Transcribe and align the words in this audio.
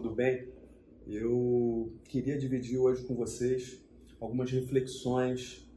tudo 0.00 0.14
bem? 0.14 0.48
Eu 1.08 1.92
queria 2.04 2.38
dividir 2.38 2.78
hoje 2.78 3.04
com 3.04 3.16
vocês 3.16 3.82
algumas 4.20 4.48
reflexões 4.48 5.68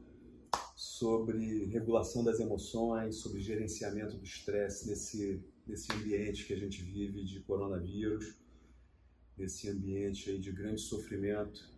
sobre 0.76 1.64
regulação 1.64 2.22
das 2.22 2.38
emoções, 2.38 3.16
sobre 3.16 3.40
gerenciamento 3.40 4.16
do 4.16 4.22
estresse 4.22 4.88
nesse, 4.88 5.42
nesse 5.66 5.92
ambiente 5.92 6.46
que 6.46 6.52
a 6.52 6.56
gente 6.56 6.80
vive 6.82 7.24
de 7.24 7.40
coronavírus, 7.40 8.36
nesse 9.36 9.68
ambiente 9.68 10.30
aí 10.30 10.38
de 10.38 10.52
grande 10.52 10.80
sofrimento 10.80 11.68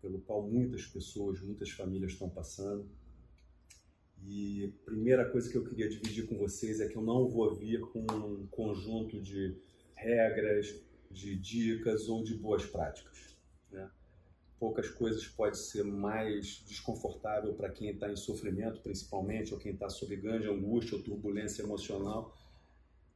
pelo 0.00 0.20
qual 0.20 0.48
muitas 0.48 0.86
pessoas, 0.86 1.40
muitas 1.40 1.70
famílias 1.70 2.12
estão 2.12 2.30
passando. 2.30 2.88
E 4.22 4.66
a 4.66 4.84
primeira 4.84 5.28
coisa 5.28 5.50
que 5.50 5.58
eu 5.58 5.64
queria 5.64 5.88
dividir 5.88 6.28
com 6.28 6.38
vocês 6.38 6.78
é 6.78 6.86
que 6.86 6.94
eu 6.94 7.02
não 7.02 7.28
vou 7.28 7.52
vir 7.52 7.80
com 7.80 8.00
um 8.00 8.46
conjunto 8.46 9.20
de 9.20 9.56
regras, 9.96 10.88
de 11.10 11.36
dicas 11.36 12.08
ou 12.08 12.22
de 12.22 12.34
boas 12.34 12.64
práticas. 12.64 13.36
Né? 13.70 13.90
Poucas 14.58 14.88
coisas 14.88 15.26
pode 15.26 15.58
ser 15.58 15.84
mais 15.84 16.62
desconfortável 16.66 17.54
para 17.54 17.70
quem 17.70 17.90
está 17.90 18.10
em 18.10 18.16
sofrimento, 18.16 18.80
principalmente, 18.80 19.52
ou 19.52 19.58
quem 19.58 19.72
está 19.72 19.88
sob 19.88 20.14
grande 20.16 20.48
angústia 20.48 20.96
ou 20.96 21.02
turbulência 21.02 21.62
emocional, 21.62 22.36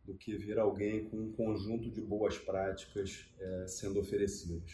do 0.04 0.14
que 0.14 0.36
vir 0.36 0.58
alguém 0.58 1.08
com 1.08 1.16
um 1.16 1.32
conjunto 1.32 1.90
de 1.90 2.00
boas 2.00 2.36
práticas 2.36 3.26
é, 3.38 3.66
sendo 3.66 4.00
oferecidas. 4.00 4.72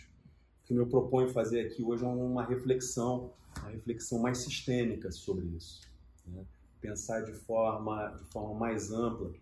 O 0.64 0.66
que 0.66 0.74
eu 0.74 0.86
proponho 0.86 1.28
fazer 1.28 1.66
aqui 1.66 1.82
hoje 1.82 2.04
é 2.04 2.06
uma 2.06 2.44
reflexão, 2.44 3.32
uma 3.60 3.70
reflexão 3.70 4.18
mais 4.18 4.38
sistêmica 4.38 5.10
sobre 5.12 5.46
isso. 5.46 5.82
Né? 6.26 6.44
Pensar 6.80 7.20
de 7.20 7.32
forma, 7.32 8.08
de 8.16 8.24
forma 8.32 8.54
mais 8.54 8.90
ampla 8.90 9.32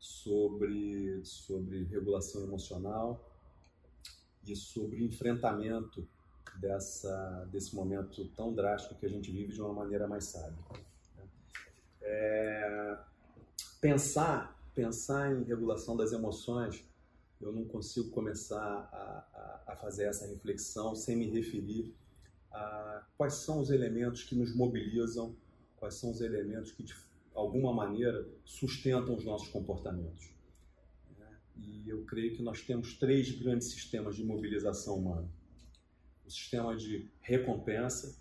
sobre, 0.00 1.22
sobre 1.22 1.84
regulação 1.84 2.42
emocional 2.42 3.30
e 4.46 4.56
sobre 4.56 5.04
enfrentamento 5.04 6.08
dessa, 6.58 7.48
desse 7.52 7.76
momento 7.76 8.26
tão 8.30 8.54
drástico 8.54 8.94
que 8.94 9.04
a 9.04 9.08
gente 9.08 9.30
vive 9.30 9.52
de 9.52 9.60
uma 9.60 9.74
maneira 9.74 10.08
mais 10.08 10.24
sábia. 10.24 10.58
É, 12.00 12.98
pensar, 13.80 14.58
pensar 14.74 15.32
em 15.32 15.44
regulação 15.44 15.94
das 15.94 16.12
emoções, 16.12 16.82
eu 17.38 17.52
não 17.52 17.64
consigo 17.64 18.10
começar 18.10 18.58
a, 18.58 19.62
a, 19.66 19.72
a 19.72 19.76
fazer 19.76 20.04
essa 20.04 20.26
reflexão 20.26 20.94
sem 20.94 21.16
me 21.16 21.28
referir 21.28 21.94
a 22.50 23.04
quais 23.16 23.34
são 23.34 23.60
os 23.60 23.70
elementos 23.70 24.24
que 24.24 24.34
nos 24.34 24.54
mobilizam, 24.54 25.36
quais 25.76 25.94
são 25.94 26.10
os 26.10 26.20
elementos 26.20 26.72
que 26.72 26.82
de 26.82 26.94
alguma 27.34 27.72
maneira 27.72 28.28
sustentam 28.44 29.14
os 29.14 29.24
nossos 29.24 29.48
comportamentos. 29.48 30.30
E 31.56 31.88
eu 31.88 32.04
creio 32.04 32.34
que 32.34 32.42
nós 32.42 32.62
temos 32.62 32.94
três 32.94 33.30
grandes 33.30 33.68
sistemas 33.68 34.16
de 34.16 34.24
mobilização 34.24 34.96
humana. 34.96 35.30
O 36.24 36.30
sistema 36.30 36.76
de 36.76 37.10
recompensa, 37.20 38.18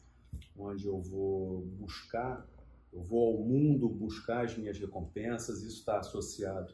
onde 0.58 0.86
eu 0.86 1.02
vou 1.02 1.66
buscar, 1.66 2.46
eu 2.92 3.02
vou 3.02 3.38
ao 3.38 3.44
mundo 3.44 3.88
buscar 3.88 4.46
as 4.46 4.58
minhas 4.58 4.78
recompensas, 4.78 5.62
isso 5.62 5.80
está 5.80 6.00
associado 6.00 6.74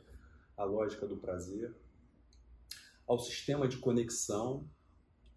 à 0.56 0.64
lógica 0.64 1.06
do 1.06 1.18
prazer. 1.18 1.76
Ao 3.06 3.20
sistema 3.20 3.68
de 3.68 3.78
conexão, 3.78 4.68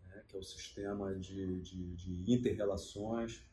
né, 0.07 0.23
que 0.29 0.37
é 0.37 0.39
o 0.39 0.43
sistema 0.43 1.15
de, 1.15 1.61
de, 1.61 1.95
de 1.95 2.33
interrelações. 2.33 3.45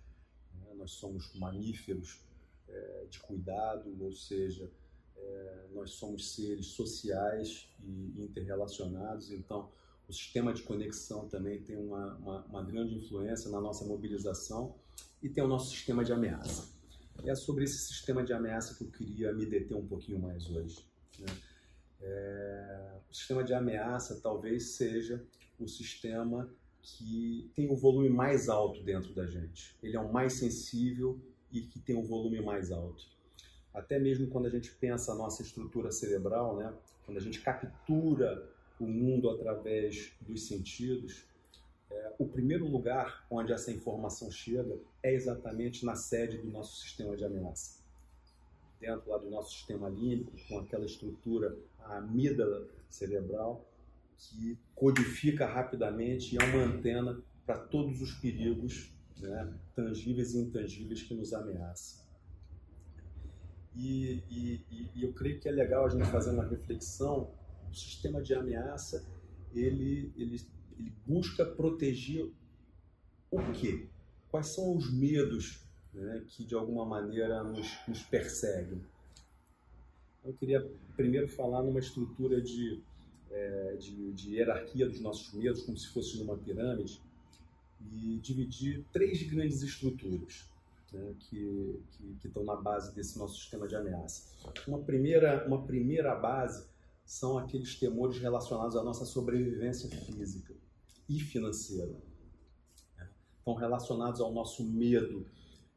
Né, 0.54 0.74
nós 0.76 0.92
somos 0.92 1.34
mamíferos 1.36 2.24
é, 2.70 3.06
de 3.10 3.20
cuidado, 3.20 3.96
ou 4.02 4.12
seja, 4.12 4.70
é, 5.18 5.66
nós 5.74 5.92
somos 5.92 6.34
seres 6.34 6.68
sociais 6.68 7.70
e 7.84 8.22
interrelacionados, 8.22 9.32
então 9.32 9.70
o 10.08 10.14
sistema 10.14 10.54
de 10.54 10.62
conexão 10.64 11.28
também 11.28 11.62
tem 11.62 11.78
uma, 11.78 12.16
uma, 12.16 12.46
uma, 12.46 12.64
grande 12.64 12.96
influência 12.96 13.50
na 13.50 13.60
nossa 13.60 13.86
mobilização 13.86 14.76
e 15.22 15.30
tem 15.30 15.44
o 15.44 15.48
nosso 15.48 15.72
sistema 15.72 16.04
de 16.04 16.14
ameaça. 16.14 16.70
É 17.24 17.34
sobre 17.34 17.64
esse 17.64 17.78
sistema 17.78 18.24
de 18.24 18.34
ameaça 18.34 18.76
que 18.76 18.84
eu 18.84 18.92
queria 18.92 19.34
me 19.34 19.46
deter 19.46 19.76
um 19.76 19.88
pouquinho 19.88 20.20
mais 20.20 20.50
hoje. 20.50 20.86
Né? 21.18 21.26
É, 22.02 22.92
o 23.10 23.14
sistema 23.14 23.44
de 23.44 23.54
ameaça 23.54 24.20
talvez 24.22 24.76
seja 24.76 25.26
o 25.58 25.68
sistema 25.68 26.48
que 26.82 27.50
tem 27.56 27.72
o 27.72 27.76
volume 27.76 28.10
mais 28.10 28.48
alto 28.48 28.84
dentro 28.84 29.12
da 29.14 29.26
gente. 29.26 29.76
Ele 29.82 29.96
é 29.96 30.00
o 30.00 30.12
mais 30.12 30.34
sensível 30.34 31.20
e 31.56 31.62
que 31.62 31.80
tem 31.80 31.96
um 31.96 32.04
volume 32.04 32.42
mais 32.42 32.70
alto. 32.70 33.06
Até 33.74 33.98
mesmo 33.98 34.28
quando 34.28 34.46
a 34.46 34.50
gente 34.50 34.72
pensa 34.72 35.14
a 35.14 35.16
nossa 35.16 35.42
estrutura 35.42 35.92
cerebral, 35.92 36.58
né? 36.58 36.74
quando 37.06 37.18
a 37.18 37.22
gente 37.22 37.40
captura 37.42 38.48
o 38.80 38.86
mundo 38.86 39.30
através 39.30 40.12
dos 40.20 40.48
sentidos, 40.48 41.24
é, 41.90 42.14
o 42.20 42.28
primeiro 42.28 42.68
lugar 42.68 43.26
onde 43.30 43.54
essa 43.54 43.72
informação 43.72 44.30
chega 44.30 44.78
é 45.02 45.14
exatamente 45.14 45.86
na 45.86 45.96
sede 45.96 46.38
do 46.38 46.50
nosso 46.50 46.82
sistema 46.82 47.16
de 47.16 47.24
ameaça. 47.24 47.84
Dentro 48.80 49.10
lá 49.10 49.18
do 49.18 49.30
nosso 49.30 49.54
sistema 49.54 49.88
límbico, 49.88 50.32
com 50.50 50.60
aquela 50.60 50.86
estrutura, 50.86 51.58
a 51.80 51.98
amígdala 51.98 52.68
cerebral, 52.90 53.66
que 54.18 54.58
codifica 54.74 55.46
rapidamente 55.46 56.36
e 56.36 56.38
é 56.38 56.44
uma 56.44 56.64
antena 56.64 57.22
para 57.46 57.58
todos 57.58 58.02
os 58.02 58.14
perigos 58.16 58.95
né, 59.20 59.54
tangíveis 59.76 60.34
e 60.34 60.40
intangíveis 60.40 61.04
que 61.04 61.14
nos 61.14 61.34
ameaçam. 61.34 62.04
E, 63.76 64.24
e, 64.30 64.90
e, 64.96 65.04
eu 65.04 65.14
creio 65.14 65.40
que 65.40 65.50
é 65.50 65.52
legal 65.52 65.86
a 65.86 65.90
gente 65.90 66.06
fazer 66.06 66.32
uma 66.32 66.46
reflexão. 66.46 67.30
O 67.70 67.76
sistema 67.76 68.22
de 68.22 68.34
ameaça 68.34 69.06
ele, 69.54 70.12
ele, 70.16 70.42
ele 70.80 70.94
busca 71.06 71.46
proteger 71.46 72.32
o 73.30 73.52
quê? 73.52 73.88
Quais 74.30 74.48
são 74.48 74.76
os 74.76 74.92
medos 74.92 75.60
né, 75.94 76.24
que 76.28 76.46
de 76.46 76.56
alguma 76.56 76.86
maneira 76.86 77.44
nos, 77.44 77.68
nos 77.88 78.02
perseguem? 78.04 78.82
Eu 80.24 80.34
queria 80.34 80.66
primeiro 80.96 81.28
falar 81.28 81.62
numa 81.62 81.80
estrutura 81.80 82.42
de, 82.42 82.82
é, 83.30 83.76
de, 83.76 84.14
de 84.14 84.36
hierarquia 84.36 84.88
dos 84.88 85.02
nossos 85.02 85.34
medos, 85.34 85.64
como 85.64 85.78
se 85.78 85.88
fosse 85.90 86.18
numa 86.18 86.38
pirâmide 86.38 87.02
e 87.92 88.20
dividir 88.20 88.86
três 88.92 89.24
grandes 89.24 89.62
estruturas 89.62 90.46
né, 90.92 91.16
que, 91.20 91.84
que, 91.92 92.16
que, 92.22 92.28
estão 92.28 92.44
na 92.44 92.56
base 92.56 92.94
desse 92.96 93.18
nosso 93.18 93.40
sistema 93.40 93.68
de 93.68 93.76
ameaça. 93.76 94.24
Uma 94.68 94.80
primeira, 94.80 95.46
uma 95.48 95.64
primeira 95.64 96.16
base 96.16 96.66
são 97.06 97.38
aqueles 97.38 97.76
temores 97.76 98.18
relacionados 98.18 98.76
à 98.76 98.84
nossa 98.84 99.06
sobrevivência 99.06 99.90
física 99.90 100.54
e 101.08 101.20
financeira. 101.20 101.96
Né? 102.98 103.10
Estão 103.38 103.54
relacionados 103.54 104.20
ao 104.20 104.32
nosso 104.32 104.64
medo 104.64 105.26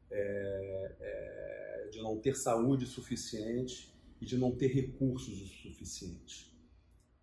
é, 0.09 0.95
é, 0.99 1.89
de 1.91 2.01
não 2.01 2.17
ter 2.17 2.35
saúde 2.35 2.85
suficiente 2.85 3.93
e 4.19 4.25
de 4.25 4.37
não 4.37 4.51
ter 4.55 4.67
recursos 4.67 5.41
o 5.41 5.47
suficiente. 5.47 6.51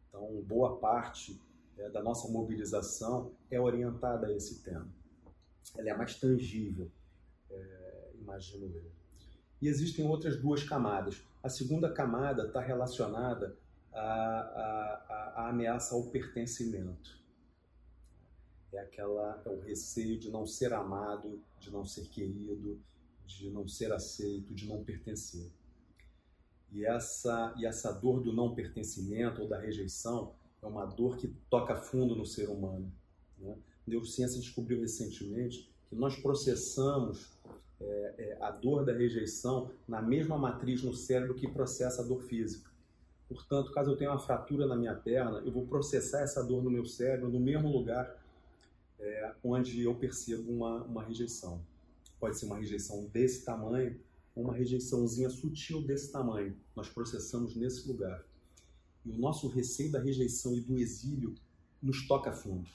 Então, 0.08 0.42
boa 0.42 0.76
parte 0.78 1.38
é, 1.78 1.91
da 1.91 2.03
nossa 2.03 2.28
mobilização 2.28 3.32
é 3.50 3.60
orientada 3.60 4.26
a 4.26 4.32
esse 4.32 4.62
tema. 4.62 4.88
Ela 5.76 5.91
é 5.91 5.97
mais 5.97 6.14
tangível, 6.19 6.91
é, 7.50 8.12
imagino 8.20 8.66
eu. 8.75 8.91
E 9.60 9.69
existem 9.69 10.06
outras 10.06 10.36
duas 10.41 10.62
camadas. 10.62 11.22
A 11.42 11.48
segunda 11.48 11.92
camada 11.92 12.47
está 12.47 12.60
relacionada 12.60 13.56
à, 13.92 14.00
à, 14.00 15.34
à, 15.36 15.48
ameaça 15.48 15.94
ao 15.94 16.04
pertencimento. 16.10 17.25
É 18.72 18.81
aquela 18.81 19.42
é 19.44 19.48
o 19.48 19.60
receio 19.60 20.19
de 20.19 20.31
não 20.31 20.47
ser 20.47 20.72
amado, 20.72 21.41
de 21.59 21.70
não 21.70 21.84
ser 21.84 22.09
querido, 22.09 22.78
de 23.26 23.50
não 23.50 23.66
ser 23.66 23.92
aceito, 23.92 24.54
de 24.54 24.69
não 24.69 24.84
pertencer. 24.84 25.50
E 26.72 26.84
essa, 26.84 27.54
e 27.56 27.65
essa 27.65 27.92
dor 27.92 28.21
do 28.21 28.33
não 28.33 28.54
pertencimento 28.54 29.42
ou 29.42 29.48
da 29.48 29.59
rejeição 29.59 30.34
é 30.66 30.68
uma 30.68 30.84
dor 30.84 31.16
que 31.16 31.28
toca 31.48 31.77
fundo 31.77 32.15
no 32.15 32.27
ser 32.27 32.48
humano. 32.48 32.92
Né? 33.39 33.57
A 33.86 33.91
neurociência 33.91 34.41
descobriu 34.41 34.80
recentemente 34.80 35.71
que 35.89 35.95
nós 35.95 36.16
processamos 36.16 37.39
é, 37.80 38.15
é, 38.18 38.39
a 38.41 38.51
dor 38.51 38.84
da 38.84 38.92
rejeição 38.92 39.71
na 39.86 40.03
mesma 40.03 40.36
matriz 40.36 40.83
no 40.83 40.92
cérebro 40.92 41.34
que 41.34 41.48
processa 41.48 42.03
a 42.03 42.04
dor 42.04 42.22
física. 42.22 42.71
Portanto, 43.28 43.72
caso 43.72 43.91
eu 43.91 43.97
tenha 43.97 44.10
uma 44.10 44.18
fratura 44.18 44.66
na 44.66 44.77
minha 44.77 44.95
perna, 44.95 45.39
eu 45.45 45.53
vou 45.53 45.66
processar 45.66 46.21
essa 46.21 46.42
dor 46.42 46.63
no 46.63 46.71
meu 46.71 46.84
cérebro 46.84 47.28
no 47.28 47.41
mesmo 47.41 47.68
lugar 47.71 48.22
é, 48.98 49.34
onde 49.42 49.83
eu 49.83 49.95
percebo 49.95 50.51
uma, 50.51 50.83
uma 50.84 51.03
rejeição. 51.03 51.60
Pode 52.18 52.39
ser 52.39 52.47
uma 52.47 52.57
rejeição 52.57 53.04
desse 53.07 53.45
tamanho, 53.45 54.01
uma 54.34 54.54
rejeiçãozinha 54.54 55.28
sutil 55.28 55.83
desse 55.83 56.10
tamanho. 56.10 56.57
Nós 56.74 56.89
processamos 56.89 57.54
nesse 57.54 57.86
lugar. 57.86 58.24
E 59.06 59.10
o 59.12 59.18
nosso 59.18 59.47
receio 59.47 59.92
da 59.92 60.00
rejeição 60.00 60.56
e 60.56 60.60
do 60.60 60.76
exílio 60.76 61.32
nos 61.80 62.08
toca 62.08 62.32
fundo. 62.32 62.68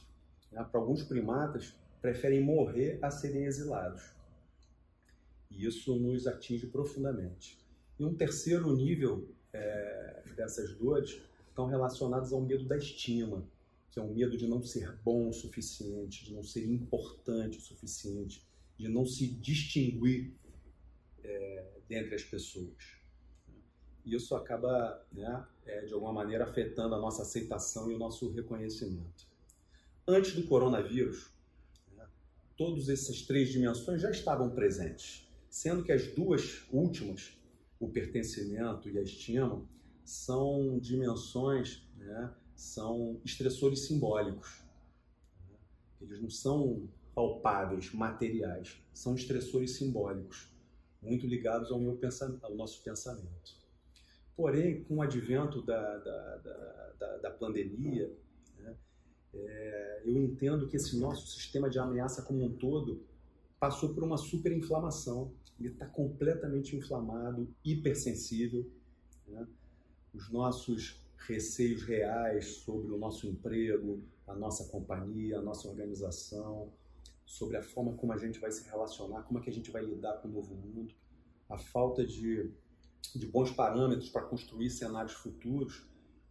Né? 0.50 0.64
Para 0.64 0.80
alguns 0.80 1.04
primatas, 1.04 1.76
preferem 2.02 2.42
morrer 2.42 2.98
a 3.02 3.12
serem 3.12 3.44
exilados. 3.44 4.02
E 5.50 5.66
isso 5.66 5.94
nos 5.98 6.26
atinge 6.26 6.68
profundamente. 6.68 7.60
E 8.00 8.06
um 8.06 8.16
terceiro 8.16 8.74
nível 8.74 9.28
é, 9.52 10.24
dessas 10.34 10.74
dores 10.78 11.22
estão 11.50 11.68
relacionados 11.68 12.32
ao 12.32 12.40
medo 12.40 12.66
da 12.66 12.78
estima. 12.78 13.46
que 13.92 14.00
é 14.00 14.02
o 14.02 14.08
medo 14.08 14.38
de 14.38 14.48
não 14.48 14.64
ser 14.64 14.98
bom 15.04 15.28
o 15.28 15.34
suficiente, 15.34 16.24
de 16.24 16.34
não 16.34 16.44
ser 16.44 16.66
importante 16.66 17.58
o 17.58 17.62
suficiente, 17.62 18.42
de 18.78 18.88
não 18.88 19.06
se 19.06 19.28
distinguir 19.28 20.34
é, 21.22 21.66
dentre 21.90 22.16
as 22.16 22.24
pessoas. 22.24 23.01
Isso 24.06 24.36
acaba, 24.36 25.06
né, 25.12 25.46
é, 25.66 25.86
de 25.86 25.94
alguma 25.94 26.12
maneira, 26.12 26.46
afetando 26.46 26.96
a 26.96 27.00
nossa 27.00 27.22
aceitação 27.22 27.92
e 27.92 27.96
o 27.96 28.00
nosso 28.00 28.32
reconhecimento. 28.32 29.28
Antes 30.08 30.34
do 30.34 30.44
coronavírus, 30.48 31.32
né, 31.96 32.06
todas 32.58 32.90
essas 32.90 33.22
três 33.22 33.50
dimensões 33.50 34.02
já 34.02 34.10
estavam 34.10 34.50
presentes, 34.50 35.30
sendo 35.50 35.84
que 35.84 35.92
as 35.92 36.08
duas 36.08 36.64
últimas, 36.72 37.38
o 37.80 37.90
pertencimento 37.90 38.90
e 38.90 38.98
a 38.98 39.02
estima, 39.02 39.64
são 40.04 40.80
dimensões, 40.80 41.88
né, 41.96 42.34
são 42.56 43.22
estressores 43.24 43.86
simbólicos. 43.86 44.64
Eles 46.02 46.20
não 46.20 46.30
são 46.30 46.90
palpáveis, 47.14 47.94
materiais, 47.94 48.82
são 48.94 49.14
estressores 49.14 49.72
simbólicos, 49.72 50.48
muito 51.02 51.28
ligados 51.28 51.72
ao, 51.72 51.80
meu 51.80 51.96
pensamento, 51.96 52.44
ao 52.44 52.56
nosso 52.56 52.82
pensamento. 52.84 53.61
Porém, 54.42 54.84
com 54.86 54.96
o 54.96 55.02
advento 55.04 55.62
da, 55.62 55.98
da, 56.00 56.38
da, 56.98 57.18
da 57.18 57.30
pandemia, 57.30 58.12
né, 58.58 58.76
é, 59.36 60.02
eu 60.04 60.18
entendo 60.18 60.68
que 60.68 60.78
esse 60.78 61.00
nosso 61.00 61.28
sistema 61.28 61.70
de 61.70 61.78
ameaça 61.78 62.24
como 62.24 62.44
um 62.44 62.52
todo 62.52 63.04
passou 63.60 63.94
por 63.94 64.04
uma 64.04 64.18
superinflamação. 64.18 65.32
Ele 65.60 65.70
está 65.70 65.86
completamente 65.86 66.76
inflamado, 66.76 67.48
hipersensível. 67.64 68.68
Né? 69.28 69.48
Os 70.12 70.32
nossos 70.32 71.00
receios 71.28 71.84
reais 71.84 72.48
sobre 72.64 72.92
o 72.92 72.98
nosso 72.98 73.28
emprego, 73.28 74.02
a 74.28 74.34
nossa 74.34 74.64
companhia, 74.72 75.38
a 75.38 75.42
nossa 75.44 75.68
organização, 75.68 76.74
sobre 77.28 77.58
a 77.58 77.62
forma 77.62 77.94
como 77.94 78.12
a 78.12 78.18
gente 78.18 78.40
vai 78.40 78.52
se 78.52 78.68
relacionar, 78.68 79.22
como 79.22 79.38
é 79.38 79.44
que 79.44 79.52
a 79.52 79.54
gente 79.54 79.70
vai 79.70 79.86
lidar 79.86 80.14
com 80.14 80.30
o 80.30 80.32
novo 80.32 80.56
mundo, 80.56 80.92
a 81.48 81.60
falta 81.60 82.04
de, 82.04 82.50
de 83.16 83.26
bons 83.26 83.52
parâmetros 83.52 84.10
para 84.10 84.24
construir 84.24 84.70
cenários 84.70 85.14
futuros, 85.14 85.84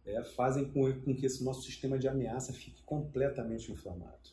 é, 0.05 0.23
fazem 0.23 0.65
com, 0.71 0.91
com 1.01 1.15
que 1.15 1.25
esse 1.25 1.43
nosso 1.43 1.63
sistema 1.63 1.97
de 1.97 2.07
ameaça 2.07 2.53
fique 2.53 2.81
completamente 2.83 3.71
inflamado. 3.71 4.29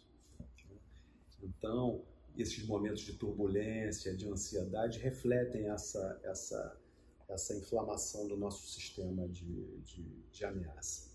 Então, 1.42 2.02
esses 2.36 2.66
momentos 2.66 3.02
de 3.02 3.14
turbulência, 3.14 4.16
de 4.16 4.28
ansiedade, 4.28 4.98
refletem 4.98 5.68
essa, 5.68 6.20
essa, 6.22 6.80
essa 7.28 7.54
inflamação 7.54 8.26
do 8.28 8.36
nosso 8.36 8.66
sistema 8.68 9.28
de, 9.28 9.78
de, 9.82 10.02
de 10.30 10.44
ameaça. 10.44 11.08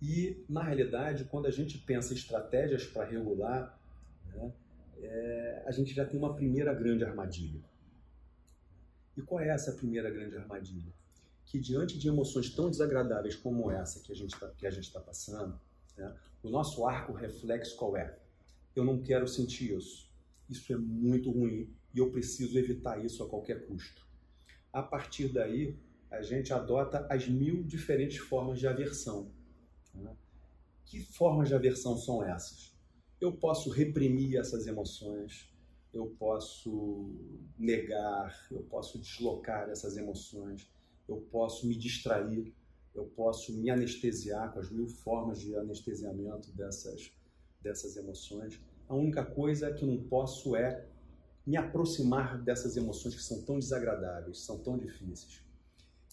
E, 0.00 0.44
na 0.48 0.62
realidade, 0.62 1.24
quando 1.24 1.46
a 1.46 1.50
gente 1.50 1.78
pensa 1.78 2.12
em 2.12 2.16
estratégias 2.16 2.84
para 2.84 3.04
regular, 3.04 3.80
né, 4.26 4.52
é, 4.98 5.64
a 5.66 5.70
gente 5.70 5.94
já 5.94 6.04
tem 6.04 6.18
uma 6.18 6.34
primeira 6.34 6.74
grande 6.74 7.04
armadilha. 7.04 7.60
E 9.16 9.22
qual 9.22 9.40
é 9.40 9.48
essa 9.48 9.72
primeira 9.72 10.10
grande 10.10 10.36
armadilha? 10.36 10.92
Que 11.44 11.58
diante 11.58 11.98
de 11.98 12.08
emoções 12.08 12.50
tão 12.50 12.68
desagradáveis 12.68 13.36
como 13.36 13.70
essa 13.70 14.00
que 14.00 14.12
a 14.12 14.16
gente 14.16 14.34
está 14.34 14.98
tá 14.98 15.04
passando, 15.04 15.58
né, 15.96 16.14
o 16.42 16.50
nosso 16.50 16.86
arco 16.86 17.12
reflexo 17.12 17.76
qual 17.76 17.96
é? 17.96 18.18
Eu 18.74 18.84
não 18.84 19.00
quero 19.02 19.26
sentir 19.26 19.76
isso. 19.76 20.10
Isso 20.48 20.72
é 20.72 20.76
muito 20.76 21.30
ruim 21.30 21.72
e 21.94 21.98
eu 21.98 22.10
preciso 22.10 22.58
evitar 22.58 23.02
isso 23.04 23.22
a 23.22 23.28
qualquer 23.28 23.66
custo. 23.66 24.06
A 24.72 24.82
partir 24.82 25.28
daí, 25.28 25.78
a 26.10 26.20
gente 26.22 26.52
adota 26.52 27.06
as 27.08 27.28
mil 27.28 27.62
diferentes 27.62 28.18
formas 28.18 28.58
de 28.58 28.66
aversão. 28.66 29.30
Né? 29.94 30.14
Que 30.84 31.00
formas 31.00 31.48
de 31.48 31.54
aversão 31.54 31.96
são 31.96 32.22
essas? 32.22 32.74
Eu 33.20 33.32
posso 33.32 33.70
reprimir 33.70 34.36
essas 34.36 34.66
emoções, 34.66 35.48
eu 35.94 36.14
posso 36.18 37.12
negar, 37.56 38.46
eu 38.50 38.62
posso 38.64 38.98
deslocar 38.98 39.70
essas 39.70 39.96
emoções, 39.96 40.68
eu 41.08 41.16
posso 41.30 41.66
me 41.66 41.76
distrair, 41.76 42.52
eu 42.94 43.06
posso 43.06 43.56
me 43.56 43.70
anestesiar 43.70 44.52
com 44.52 44.58
as 44.58 44.70
mil 44.70 44.88
formas 44.88 45.40
de 45.40 45.54
anestesiamento 45.56 46.52
dessas, 46.52 47.12
dessas 47.62 47.96
emoções. 47.96 48.60
A 48.88 48.94
única 48.94 49.24
coisa 49.24 49.72
que 49.72 49.84
eu 49.84 49.88
não 49.88 50.02
posso 50.04 50.56
é 50.56 50.84
me 51.46 51.56
aproximar 51.56 52.42
dessas 52.42 52.76
emoções 52.76 53.14
que 53.14 53.22
são 53.22 53.42
tão 53.42 53.58
desagradáveis, 53.58 54.40
são 54.40 54.58
tão 54.58 54.76
difíceis. 54.76 55.42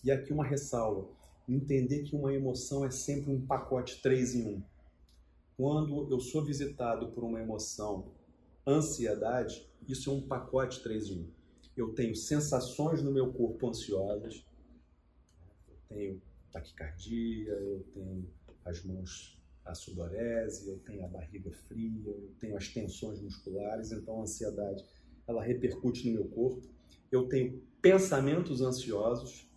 E 0.04 0.12
aqui 0.12 0.32
uma 0.32 0.46
ressalva: 0.46 1.08
entender 1.48 2.04
que 2.04 2.16
uma 2.16 2.34
emoção 2.34 2.86
é 2.86 2.92
sempre 2.92 3.32
um 3.32 3.46
pacote 3.46 4.02
3 4.02 4.36
em 4.36 4.56
1. 4.56 4.64
Quando 5.58 6.12
eu 6.12 6.20
sou 6.20 6.44
visitado 6.44 7.12
por 7.12 7.24
uma 7.24 7.40
emoção 7.40 8.12
ansiedade, 8.66 9.68
isso 9.88 10.10
é 10.10 10.14
um 10.14 10.22
pacote 10.22 10.82
3 10.82 11.10
em 11.10 11.20
1. 11.22 11.30
Eu 11.76 11.94
tenho 11.94 12.16
sensações 12.16 13.02
no 13.02 13.12
meu 13.12 13.32
corpo 13.34 13.68
ansiosas, 13.68 14.46
eu 15.68 15.76
tenho 15.90 16.22
taquicardia, 16.52 17.52
eu 17.52 17.86
tenho 17.94 18.30
as 18.66 18.84
mãos 18.84 19.42
a 19.66 19.74
sudorese, 19.74 20.68
eu 20.68 20.80
tenho 20.80 21.06
a 21.06 21.08
barriga 21.08 21.52
fria, 21.52 22.10
eu 22.10 22.32
tenho 22.40 22.58
as 22.58 22.68
tensões 22.68 23.22
musculares, 23.22 23.92
então 23.92 24.20
a 24.20 24.24
ansiedade 24.24 24.84
ela 25.28 25.44
repercute 25.44 26.08
no 26.08 26.16
meu 26.16 26.28
corpo. 26.28 26.68
Eu 27.12 27.28
tenho 27.28 27.62
pensamentos 27.82 28.62
ansiosos 28.62 29.48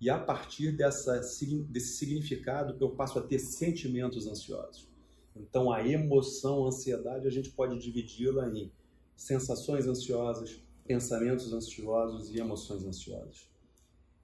e 0.00 0.08
a 0.08 0.18
partir 0.18 0.72
dessa, 0.72 1.20
desse 1.68 1.96
significado 1.96 2.76
eu 2.80 2.90
passo 2.90 3.18
a 3.18 3.22
ter 3.22 3.38
sentimentos 3.38 4.26
ansiosos. 4.26 4.87
Então 5.36 5.72
a 5.72 5.86
emoção, 5.86 6.64
a 6.64 6.68
ansiedade, 6.68 7.26
a 7.26 7.30
gente 7.30 7.50
pode 7.50 7.78
dividi-la 7.78 8.48
em 8.48 8.72
sensações 9.16 9.86
ansiosas, 9.86 10.62
pensamentos 10.86 11.52
ansiosos 11.52 12.30
e 12.30 12.38
emoções 12.38 12.84
ansiosas. 12.84 13.48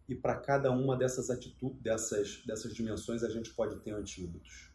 E 0.08 0.14
para 0.14 0.36
cada 0.36 0.70
uma 0.70 0.96
dessas 0.96 1.30
atitudes, 1.30 1.80
dessas, 1.80 2.42
dessas 2.46 2.74
dimensões, 2.74 3.22
a 3.22 3.28
gente 3.28 3.52
pode 3.54 3.80
ter 3.80 3.92
antídotos. 3.92 4.70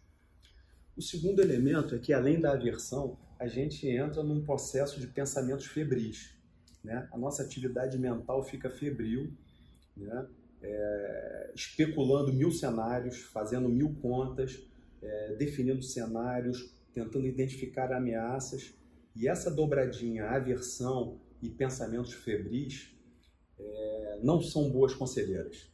O 0.97 1.01
segundo 1.01 1.39
elemento 1.39 1.95
é 1.95 1.99
que, 1.99 2.11
além 2.11 2.39
da 2.39 2.51
aversão, 2.51 3.17
a 3.39 3.47
gente 3.47 3.87
entra 3.87 4.21
num 4.21 4.43
processo 4.43 4.99
de 4.99 5.07
pensamentos 5.07 5.65
febris. 5.65 6.35
Né? 6.83 7.07
A 7.11 7.17
nossa 7.17 7.43
atividade 7.43 7.97
mental 7.97 8.43
fica 8.43 8.69
febril, 8.69 9.31
né? 9.95 10.27
É, 10.61 11.51
especulando 11.55 12.33
mil 12.33 12.51
cenários, 12.51 13.19
fazendo 13.19 13.69
mil 13.69 13.95
contas, 14.01 14.59
é, 15.01 15.35
definindo 15.35 15.81
cenários, 15.81 16.73
tentando 16.93 17.27
identificar 17.27 17.91
ameaças. 17.91 18.73
E 19.15 19.27
essa 19.27 19.49
dobradinha, 19.49 20.25
aversão 20.25 21.19
e 21.41 21.49
pensamentos 21.49 22.13
febris, 22.13 22.95
é, 23.59 24.19
não 24.23 24.41
são 24.41 24.69
boas 24.69 24.93
conselheiras, 24.93 25.67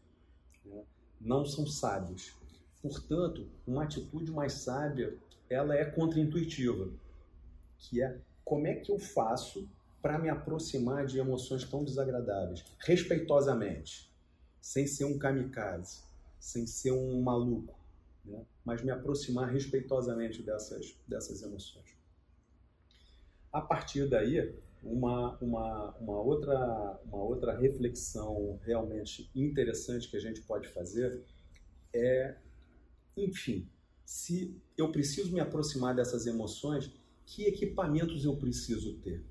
né? 0.66 0.84
não 1.20 1.46
são 1.46 1.66
sábios. 1.66 2.34
Portanto, 2.82 3.48
uma 3.66 3.84
atitude 3.84 4.32
mais 4.32 4.54
sábia, 4.54 5.18
ela 5.50 5.76
é 5.76 5.86
contraintuitiva 5.86 6.90
que 7.78 8.02
é 8.02 8.20
como 8.44 8.68
é 8.68 8.76
que 8.76 8.92
eu 8.92 9.00
faço 9.00 9.68
para 10.02 10.20
me 10.20 10.30
aproximar 10.30 11.06
de 11.06 11.18
emoções 11.18 11.64
tão 11.64 11.84
desagradáveis, 11.84 12.64
respeitosamente, 12.80 14.12
sem 14.62 14.86
ser 14.86 15.06
um 15.06 15.18
kamikaze, 15.18 16.04
sem 16.40 16.68
ser 16.68 16.92
um 16.92 17.22
maluco, 17.22 17.76
né? 18.26 18.46
mas 18.64 18.82
me 18.82 18.92
aproximar 18.92 19.52
respeitosamente 19.52 20.42
dessas, 20.44 20.98
dessas 21.08 21.42
emoções. 21.42 21.96
A 23.52 23.62
partir 23.62 24.10
daí, 24.10 24.54
uma, 24.84 25.38
uma, 25.38 25.96
uma, 25.98 26.20
outra, 26.22 27.00
uma 27.06 27.24
outra 27.24 27.58
reflexão 27.58 28.60
realmente 28.64 29.30
interessante 29.36 30.10
que 30.10 30.18
a 30.18 30.20
gente 30.20 30.42
pode 30.42 30.68
fazer 30.68 31.24
é, 31.94 32.36
enfim, 33.16 33.68
se 34.06 34.62
eu 34.78 34.92
preciso 34.92 35.32
me 35.32 35.40
aproximar 35.40 35.96
dessas 35.96 36.28
emoções, 36.28 36.92
que 37.26 37.46
equipamentos 37.46 38.26
eu 38.26 38.36
preciso 38.36 38.96
ter? 39.00 39.24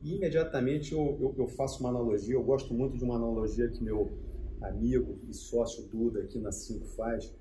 E 0.00 0.14
imediatamente 0.14 0.92
eu, 0.92 1.18
eu, 1.20 1.34
eu, 1.36 1.48
faço 1.48 1.80
uma 1.80 1.90
analogia, 1.90 2.34
eu 2.34 2.42
gosto 2.42 2.72
muito 2.72 2.96
de 2.96 3.04
uma 3.04 3.16
analogia 3.16 3.68
que 3.68 3.82
meu 3.82 4.16
amigo 4.62 5.18
e 5.28 5.34
sócio 5.34 5.88
Duda 5.88 6.20
aqui 6.22 6.38
na 6.38 6.52
Cinco 6.52 6.86
faz, 6.86 7.34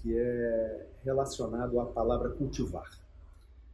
que 0.00 0.16
é 0.16 0.86
relacionado 1.04 1.78
à 1.78 1.86
palavra 1.86 2.30
cultivar. 2.30 2.90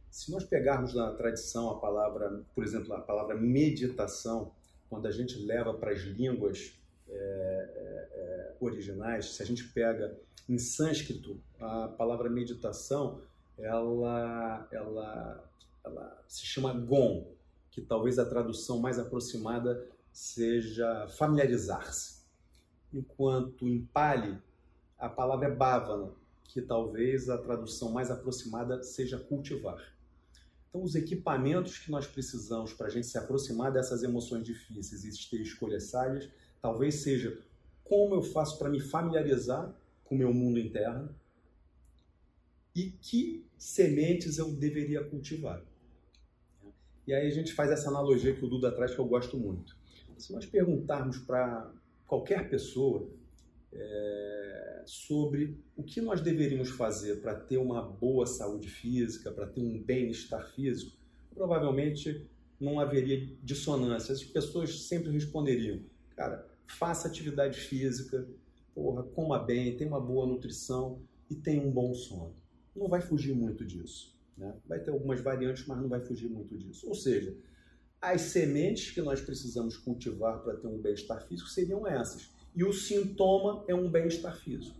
Se 0.09 0.31
nós 0.31 0.43
pegarmos 0.43 0.93
na 0.93 1.11
tradição 1.11 1.69
a 1.69 1.79
palavra, 1.79 2.41
por 2.53 2.63
exemplo, 2.63 2.93
a 2.93 2.99
palavra 2.99 3.35
meditação, 3.35 4.51
quando 4.89 5.05
a 5.07 5.11
gente 5.11 5.37
leva 5.45 5.73
para 5.73 5.91
as 5.91 5.99
línguas 5.99 6.73
é, 7.09 7.13
é, 7.13 8.55
originais, 8.59 9.35
se 9.35 9.43
a 9.43 9.45
gente 9.45 9.63
pega 9.65 10.17
em 10.49 10.57
sânscrito 10.57 11.39
a 11.59 11.89
palavra 11.89 12.29
meditação, 12.29 13.21
ela, 13.57 14.67
ela, 14.71 15.49
ela 15.83 16.23
se 16.27 16.45
chama 16.45 16.73
Gon, 16.73 17.27
que 17.71 17.81
talvez 17.81 18.17
a 18.17 18.25
tradução 18.25 18.79
mais 18.79 18.97
aproximada 18.97 19.85
seja 20.11 21.07
familiarizar-se. 21.09 22.23
Enquanto 22.93 23.67
em 23.67 23.81
Pali, 23.93 24.37
a 24.97 25.07
palavra 25.07 25.47
é 25.47 25.55
Bhavana, 25.55 26.11
que 26.45 26.61
talvez 26.61 27.29
a 27.29 27.37
tradução 27.37 27.91
mais 27.91 28.09
aproximada 28.09 28.81
seja 28.81 29.19
cultivar. 29.19 29.81
Então, 30.69 30.83
os 30.83 30.95
equipamentos 30.95 31.77
que 31.77 31.91
nós 31.91 32.07
precisamos 32.07 32.73
para 32.73 32.87
a 32.87 32.89
gente 32.89 33.07
se 33.07 33.17
aproximar 33.17 33.71
dessas 33.71 34.03
emoções 34.03 34.43
difíceis 34.43 35.03
e 35.03 35.29
ter 35.29 35.41
escolhas 35.41 35.83
sábias, 35.83 36.29
talvez 36.61 36.95
seja 36.95 37.41
como 37.83 38.15
eu 38.15 38.21
faço 38.21 38.57
para 38.57 38.69
me 38.69 38.79
familiarizar 38.79 39.73
com 40.03 40.15
o 40.15 40.17
meu 40.17 40.33
mundo 40.33 40.59
interno 40.59 41.15
e 42.75 42.91
que 42.91 43.45
sementes 43.57 44.37
eu 44.37 44.51
deveria 44.51 45.03
cultivar. 45.03 45.63
E 47.05 47.13
aí 47.13 47.25
a 47.25 47.31
gente 47.31 47.53
faz 47.53 47.71
essa 47.71 47.89
analogia 47.89 48.35
que 48.35 48.43
o 48.43 48.49
Duda 48.49 48.71
traz 48.71 48.93
que 48.93 48.99
eu 48.99 49.05
gosto 49.05 49.37
muito. 49.37 49.77
Se 50.17 50.33
nós 50.33 50.45
perguntarmos 50.45 51.17
para 51.19 51.71
qualquer 52.05 52.49
pessoa 52.49 53.09
é, 53.73 54.83
sobre 54.85 55.57
o 55.75 55.83
que 55.83 56.01
nós 56.01 56.21
deveríamos 56.21 56.69
fazer 56.69 57.21
para 57.21 57.35
ter 57.35 57.57
uma 57.57 57.81
boa 57.81 58.25
saúde 58.25 58.69
física, 58.69 59.31
para 59.31 59.47
ter 59.47 59.61
um 59.61 59.81
bem-estar 59.81 60.45
físico, 60.53 60.97
provavelmente 61.33 62.25
não 62.59 62.79
haveria 62.79 63.27
dissonância. 63.43 64.13
As 64.13 64.23
pessoas 64.23 64.83
sempre 64.83 65.11
responderiam: 65.11 65.81
cara, 66.15 66.47
faça 66.65 67.07
atividade 67.07 67.59
física, 67.59 68.27
porra, 68.73 69.03
coma 69.03 69.39
bem, 69.39 69.75
tenha 69.77 69.89
uma 69.89 70.01
boa 70.01 70.25
nutrição 70.25 71.01
e 71.29 71.35
tenha 71.35 71.61
um 71.61 71.71
bom 71.71 71.93
sono. 71.93 72.35
Não 72.75 72.87
vai 72.87 73.01
fugir 73.01 73.33
muito 73.33 73.65
disso. 73.65 74.15
Né? 74.37 74.55
Vai 74.67 74.79
ter 74.79 74.91
algumas 74.91 75.19
variantes, 75.19 75.65
mas 75.65 75.79
não 75.79 75.89
vai 75.89 75.99
fugir 75.99 76.29
muito 76.29 76.57
disso. 76.57 76.87
Ou 76.87 76.95
seja, 76.95 77.35
as 77.99 78.21
sementes 78.21 78.91
que 78.91 79.01
nós 79.01 79.19
precisamos 79.19 79.75
cultivar 79.77 80.39
para 80.43 80.55
ter 80.55 80.67
um 80.67 80.77
bem-estar 80.77 81.27
físico 81.27 81.49
seriam 81.49 81.87
essas 81.87 82.29
e 82.55 82.63
o 82.63 82.73
sintoma 82.73 83.63
é 83.67 83.75
um 83.75 83.89
bem-estar 83.89 84.35
físico. 84.35 84.77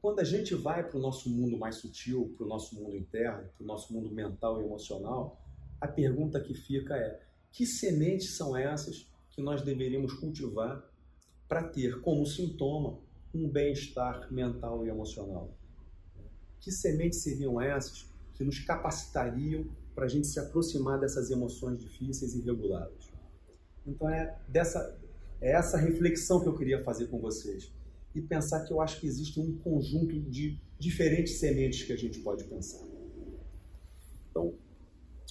Quando 0.00 0.20
a 0.20 0.24
gente 0.24 0.54
vai 0.54 0.82
para 0.88 0.98
o 0.98 1.00
nosso 1.00 1.28
mundo 1.28 1.58
mais 1.58 1.76
sutil, 1.76 2.32
para 2.36 2.46
o 2.46 2.48
nosso 2.48 2.74
mundo 2.74 2.96
interno, 2.96 3.48
para 3.56 3.62
o 3.62 3.66
nosso 3.66 3.92
mundo 3.92 4.10
mental 4.10 4.60
e 4.60 4.64
emocional, 4.64 5.38
a 5.80 5.86
pergunta 5.86 6.40
que 6.40 6.54
fica 6.54 6.96
é: 6.96 7.20
que 7.52 7.66
sementes 7.66 8.36
são 8.36 8.56
essas 8.56 9.06
que 9.30 9.42
nós 9.42 9.62
deveríamos 9.62 10.14
cultivar 10.14 10.82
para 11.48 11.64
ter 11.64 12.00
como 12.00 12.24
sintoma 12.26 12.98
um 13.34 13.48
bem-estar 13.48 14.32
mental 14.32 14.86
e 14.86 14.88
emocional? 14.88 15.54
Que 16.60 16.70
sementes 16.70 17.22
seriam 17.22 17.60
essas 17.60 18.06
que 18.34 18.44
nos 18.44 18.58
capacitariam 18.60 19.66
para 19.94 20.04
a 20.04 20.08
gente 20.08 20.26
se 20.26 20.38
aproximar 20.40 20.98
dessas 20.98 21.30
emoções 21.30 21.78
difíceis 21.78 22.34
e 22.34 22.40
reguladas? 22.40 23.10
Então 23.86 24.08
é 24.08 24.38
dessa 24.48 24.99
é 25.40 25.52
essa 25.52 25.78
reflexão 25.78 26.40
que 26.40 26.48
eu 26.48 26.54
queria 26.54 26.82
fazer 26.82 27.06
com 27.06 27.18
vocês. 27.18 27.72
E 28.14 28.20
pensar 28.20 28.64
que 28.64 28.72
eu 28.72 28.80
acho 28.80 29.00
que 29.00 29.06
existe 29.06 29.38
um 29.40 29.56
conjunto 29.58 30.20
de 30.20 30.60
diferentes 30.78 31.38
sementes 31.38 31.84
que 31.84 31.92
a 31.92 31.96
gente 31.96 32.20
pode 32.20 32.44
pensar. 32.44 32.84
Então, 34.30 34.54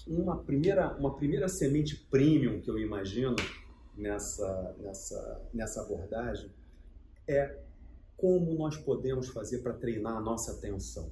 uma 0.08 0.44
primeira, 0.44 0.98
uma 0.98 1.16
primeira 1.16 1.48
semente 1.48 1.96
premium 1.96 2.62
que 2.62 2.70
eu 2.70 2.80
imagino 2.80 3.36
nessa, 3.96 4.76
nessa, 4.80 5.50
nessa 5.54 5.82
abordagem 5.82 6.52
é 7.28 7.60
como 8.18 8.54
nós 8.54 8.78
podemos 8.78 9.30
fazer 9.30 9.60
para 9.60 9.74
treinar 9.74 10.18
a 10.18 10.22
nossa 10.22 10.54
atenção. 10.54 11.12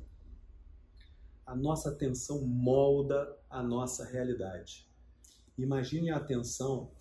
A 1.46 1.56
nossa 1.56 1.90
atenção 1.90 2.42
molda 2.42 3.38
a 3.50 3.64
nossa 3.64 4.06
realidade. 4.06 4.90
Imagine 5.58 6.12
a 6.12 6.18
atenção 6.18 6.92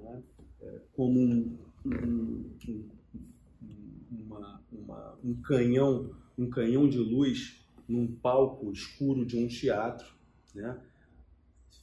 né, 0.00 0.22
como 0.92 1.20
um, 1.20 1.58
um, 1.84 2.50
uma, 4.10 4.62
uma, 4.72 5.18
um 5.22 5.34
canhão, 5.42 6.14
um 6.36 6.48
canhão 6.48 6.88
de 6.88 6.98
luz 6.98 7.64
num 7.88 8.06
palco 8.06 8.72
escuro 8.72 9.24
de 9.24 9.36
um 9.36 9.46
teatro, 9.46 10.14
né? 10.54 10.80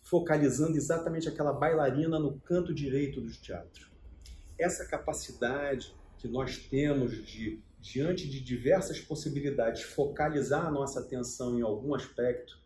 focalizando 0.03 0.75
exatamente 0.75 1.29
aquela 1.29 1.53
bailarina 1.53 2.19
no 2.19 2.39
canto 2.39 2.73
direito 2.73 3.21
do 3.21 3.31
teatro. 3.31 3.89
Essa 4.57 4.85
capacidade 4.85 5.95
que 6.17 6.27
nós 6.27 6.57
temos 6.57 7.25
de, 7.25 7.61
diante 7.79 8.29
de 8.29 8.41
diversas 8.41 8.99
possibilidades, 8.99 9.83
focalizar 9.83 10.67
a 10.67 10.71
nossa 10.71 10.99
atenção 10.99 11.57
em 11.57 11.61
algum 11.61 11.95
aspecto, 11.95 12.59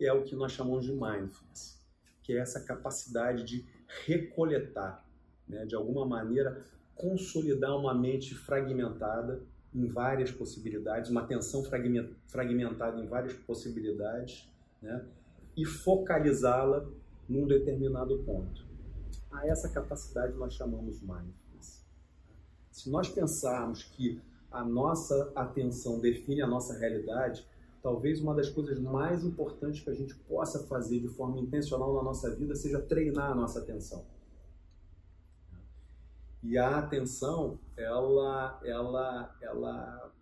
é 0.00 0.12
o 0.12 0.22
que 0.22 0.34
nós 0.34 0.52
chamamos 0.52 0.84
de 0.84 0.92
mindfulness, 0.92 1.80
que 2.22 2.32
é 2.32 2.38
essa 2.38 2.60
capacidade 2.60 3.44
de 3.44 3.66
recoletar 4.06 5.03
né, 5.48 5.64
de 5.64 5.74
alguma 5.74 6.06
maneira, 6.06 6.64
consolidar 6.94 7.76
uma 7.76 7.94
mente 7.94 8.34
fragmentada 8.34 9.42
em 9.74 9.86
várias 9.86 10.30
possibilidades, 10.30 11.10
uma 11.10 11.22
atenção 11.22 11.62
fragmentada 12.28 13.00
em 13.00 13.06
várias 13.06 13.32
possibilidades, 13.32 14.48
né, 14.80 15.04
e 15.56 15.64
focalizá-la 15.64 16.86
num 17.28 17.46
determinado 17.46 18.18
ponto. 18.18 18.64
A 19.30 19.46
essa 19.46 19.68
capacidade 19.68 20.34
nós 20.34 20.54
chamamos 20.54 21.00
mindfulness. 21.00 21.84
Se 22.70 22.90
nós 22.90 23.08
pensarmos 23.08 23.82
que 23.82 24.20
a 24.50 24.64
nossa 24.64 25.32
atenção 25.34 25.98
define 25.98 26.42
a 26.42 26.46
nossa 26.46 26.78
realidade, 26.78 27.44
talvez 27.82 28.20
uma 28.20 28.34
das 28.34 28.48
coisas 28.48 28.78
mais 28.78 29.24
importantes 29.24 29.82
que 29.82 29.90
a 29.90 29.94
gente 29.94 30.14
possa 30.14 30.66
fazer 30.66 31.00
de 31.00 31.08
forma 31.08 31.40
intencional 31.40 31.94
na 31.94 32.02
nossa 32.02 32.34
vida 32.34 32.54
seja 32.54 32.80
treinar 32.80 33.32
a 33.32 33.34
nossa 33.34 33.58
atenção. 33.58 34.04
E 36.44 36.58
a 36.58 36.76
atenção, 36.76 37.58
ela, 37.74 38.60
ela, 38.62 39.34
ela, 39.40 40.12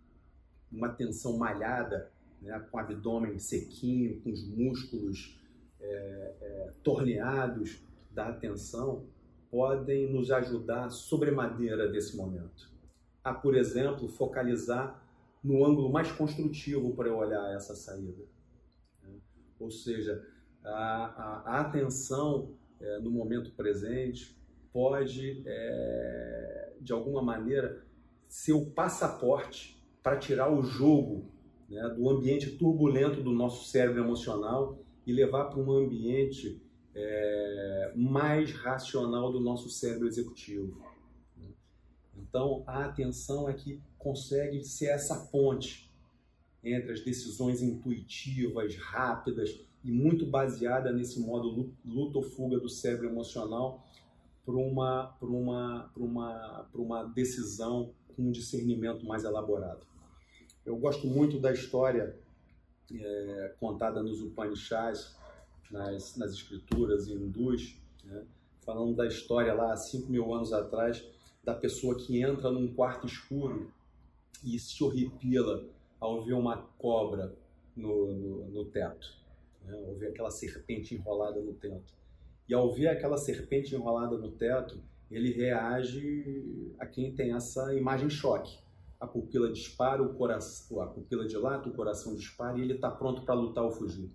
uma 0.71 0.87
tensão 0.87 1.37
malhada, 1.37 2.09
né, 2.41 2.57
com 2.71 2.77
o 2.77 2.79
abdômen 2.79 3.37
sequinho, 3.37 4.21
com 4.21 4.31
os 4.31 4.47
músculos 4.47 5.37
é, 5.81 6.35
é, 6.41 6.71
torneados 6.81 7.83
da 8.09 8.29
atenção, 8.29 9.05
podem 9.51 10.13
nos 10.13 10.31
ajudar 10.31 10.89
sobremaneira 10.89 11.91
desse 11.91 12.15
momento. 12.15 12.71
A, 13.21 13.33
por 13.33 13.53
exemplo, 13.53 14.07
focalizar 14.07 15.03
no 15.43 15.65
ângulo 15.65 15.91
mais 15.91 16.09
construtivo 16.09 16.95
para 16.95 17.09
eu 17.09 17.17
olhar 17.17 17.53
essa 17.53 17.75
saída. 17.75 18.23
Né? 19.03 19.09
Ou 19.59 19.69
seja, 19.69 20.25
a, 20.63 20.71
a, 20.71 21.43
a 21.45 21.61
atenção 21.61 22.53
é, 22.79 22.99
no 22.99 23.11
momento 23.11 23.51
presente 23.51 24.41
pode, 24.73 25.43
é, 25.45 26.73
de 26.81 26.91
alguma 26.91 27.21
maneira, 27.21 27.85
ser 28.27 28.53
o 28.53 28.65
passaporte 28.65 29.79
para 30.01 30.17
tirar 30.17 30.51
o 30.51 30.63
jogo 30.63 31.31
né, 31.69 31.87
do 31.89 32.09
ambiente 32.09 32.57
turbulento 32.57 33.21
do 33.21 33.31
nosso 33.31 33.69
cérebro 33.69 34.03
emocional 34.03 34.79
e 35.05 35.13
levar 35.13 35.45
para 35.45 35.59
um 35.59 35.71
ambiente 35.71 36.59
é, 36.95 37.93
mais 37.95 38.51
racional 38.51 39.31
do 39.31 39.39
nosso 39.39 39.69
cérebro 39.69 40.07
executivo. 40.07 40.81
Então, 42.17 42.63
a 42.65 42.85
atenção 42.85 43.47
é 43.47 43.53
que 43.53 43.79
consegue 43.97 44.63
ser 44.63 44.87
essa 44.87 45.27
ponte 45.27 45.91
entre 46.63 46.93
as 46.93 47.01
decisões 47.01 47.61
intuitivas, 47.61 48.75
rápidas 48.75 49.59
e 49.83 49.91
muito 49.91 50.25
baseada 50.25 50.91
nesse 50.91 51.19
modo 51.19 51.71
luta 51.85 52.17
ou 52.17 52.23
fuga 52.23 52.59
do 52.59 52.69
cérebro 52.69 53.09
emocional 53.09 53.85
para 54.45 54.55
uma, 54.55 55.15
uma, 55.21 55.91
uma, 55.95 56.69
uma 56.73 57.03
decisão 57.03 57.93
com 58.15 58.23
um 58.23 58.31
discernimento 58.31 59.05
mais 59.05 59.23
elaborado. 59.23 59.85
Eu 60.65 60.77
gosto 60.77 61.07
muito 61.07 61.39
da 61.39 61.51
história 61.51 62.17
é, 62.93 63.55
contada 63.59 64.01
nos 64.01 64.21
Upanishads, 64.21 65.15
nas, 65.71 66.15
nas 66.17 66.33
escrituras 66.33 67.07
hindus, 67.07 67.77
né? 68.03 68.25
falando 68.61 68.95
da 68.95 69.07
história 69.07 69.53
lá 69.53 69.73
há 69.73 69.77
5 69.77 70.09
mil 70.09 70.33
anos 70.33 70.53
atrás, 70.53 71.03
da 71.43 71.53
pessoa 71.53 71.95
que 71.95 72.21
entra 72.21 72.49
num 72.51 72.73
quarto 72.73 73.05
escuro 73.05 73.71
e 74.43 74.57
se 74.59 74.83
horripila 74.83 75.65
ao 75.99 76.23
ver 76.23 76.33
uma 76.33 76.57
cobra 76.77 77.35
no, 77.75 78.13
no, 78.13 78.45
no 78.49 78.65
teto, 78.65 79.07
né? 79.65 79.73
ao 79.73 79.95
ver 79.95 80.09
aquela 80.09 80.31
serpente 80.31 80.93
enrolada 80.93 81.39
no 81.41 81.53
teto. 81.53 81.93
E 82.47 82.53
ao 82.53 82.73
ver 82.73 82.87
aquela 82.87 83.17
serpente 83.17 83.73
enrolada 83.73 84.17
no 84.17 84.31
teto, 84.31 84.83
ele 85.09 85.31
reage 85.31 86.73
a 86.79 86.85
quem 86.85 87.13
tem 87.13 87.33
essa 87.33 87.73
imagem 87.75 88.09
choque. 88.09 88.57
A 88.99 89.07
pupila 89.07 89.51
dispara, 89.51 90.01
o 90.01 90.13
coração, 90.13 90.81
a 90.81 90.87
pupila 90.87 91.25
dilata, 91.25 91.69
o 91.69 91.73
coração 91.73 92.15
dispara 92.15 92.57
e 92.57 92.61
ele 92.61 92.73
está 92.73 92.89
pronto 92.89 93.23
para 93.23 93.33
lutar 93.33 93.63
ou 93.63 93.71
fugir. 93.71 94.11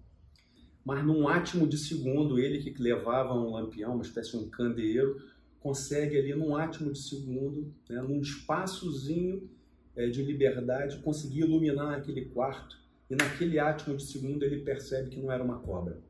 Mas 0.85 1.05
num 1.05 1.29
átimo 1.29 1.67
de 1.67 1.77
segundo, 1.77 2.39
ele 2.39 2.59
que 2.59 2.83
levava 2.83 3.35
um 3.35 3.53
lampião, 3.53 3.93
uma 3.95 4.03
espécie 4.03 4.31
de 4.31 4.39
um 4.39 4.49
candeeiro, 4.49 5.17
consegue 5.61 6.17
ali 6.17 6.35
num 6.35 6.57
átimo 6.57 6.93
de 6.93 6.99
segundo, 6.99 7.75
né, 7.89 8.01
num 8.01 8.21
espaçozinho 8.21 9.51
é, 9.95 10.09
de 10.09 10.23
liberdade, 10.23 10.99
conseguir 11.03 11.41
iluminar 11.41 11.99
aquele 11.99 12.27
quarto. 12.27 12.79
E 13.11 13.15
naquele 13.15 13.59
átimo 13.59 13.97
de 13.97 14.05
segundo 14.05 14.43
ele 14.43 14.63
percebe 14.63 15.11
que 15.11 15.21
não 15.21 15.31
era 15.31 15.43
uma 15.43 15.59
cobra, 15.59 16.01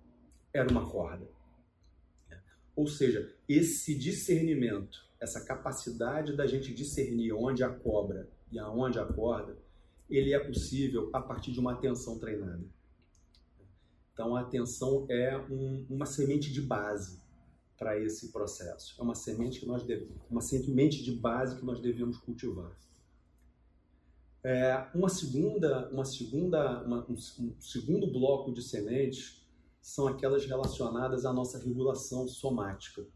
era 0.52 0.70
uma 0.70 0.88
corda. 0.88 1.28
Ou 2.78 2.86
seja, 2.86 3.34
esse 3.48 3.92
discernimento, 3.92 5.04
essa 5.18 5.44
capacidade 5.44 6.36
da 6.36 6.46
gente 6.46 6.72
discernir 6.72 7.32
onde 7.32 7.64
a 7.64 7.68
cobra 7.68 8.30
e 8.52 8.58
aonde 8.60 9.00
a 9.00 9.04
corda, 9.04 9.58
ele 10.08 10.32
é 10.32 10.38
possível 10.38 11.10
a 11.12 11.20
partir 11.20 11.50
de 11.50 11.58
uma 11.58 11.72
atenção 11.72 12.20
treinada. 12.20 12.64
Então, 14.12 14.36
a 14.36 14.42
atenção 14.42 15.06
é 15.10 15.36
um, 15.50 15.86
uma 15.90 16.06
semente 16.06 16.52
de 16.52 16.62
base 16.62 17.20
para 17.76 17.98
esse 17.98 18.30
processo. 18.30 18.94
É 18.96 19.02
uma 19.02 19.16
semente 19.16 19.58
que 19.58 19.66
nós 19.66 19.82
devemos, 19.82 20.22
uma 20.30 20.40
semente 20.40 21.02
de 21.02 21.10
base 21.10 21.56
que 21.56 21.66
nós 21.66 21.80
devemos 21.80 22.16
cultivar. 22.18 22.70
É, 24.44 24.86
uma 24.94 25.08
segunda, 25.08 25.90
uma 25.90 26.04
segunda, 26.04 26.84
uma, 26.84 27.04
um, 27.10 27.14
um 27.40 27.60
segundo 27.60 28.06
bloco 28.06 28.52
de 28.52 28.62
sementes 28.62 29.37
são 29.88 30.06
aquelas 30.06 30.44
relacionadas 30.44 31.24
à 31.24 31.32
nossa 31.32 31.58
regulação 31.58 32.28
somática. 32.28 33.06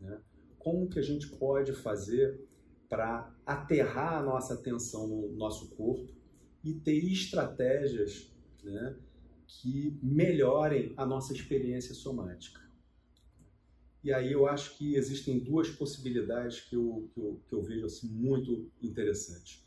Né? 0.00 0.20
Como 0.58 0.88
que 0.88 0.98
a 0.98 1.02
gente 1.02 1.28
pode 1.28 1.72
fazer 1.72 2.44
para 2.88 3.32
aterrar 3.46 4.14
a 4.14 4.22
nossa 4.22 4.54
atenção 4.54 5.06
no 5.06 5.36
nosso 5.36 5.70
corpo 5.76 6.12
e 6.64 6.74
ter 6.74 6.98
estratégias 7.04 8.32
né, 8.64 8.96
que 9.46 9.96
melhorem 10.02 10.92
a 10.96 11.06
nossa 11.06 11.32
experiência 11.32 11.94
somática. 11.94 12.60
E 14.02 14.12
aí 14.12 14.32
eu 14.32 14.48
acho 14.48 14.76
que 14.76 14.96
existem 14.96 15.38
duas 15.38 15.70
possibilidades 15.70 16.62
que 16.62 16.74
eu, 16.74 17.08
que 17.14 17.20
eu, 17.20 17.40
que 17.48 17.54
eu 17.54 17.62
vejo 17.62 17.86
assim, 17.86 18.08
muito 18.08 18.68
interessantes. 18.82 19.64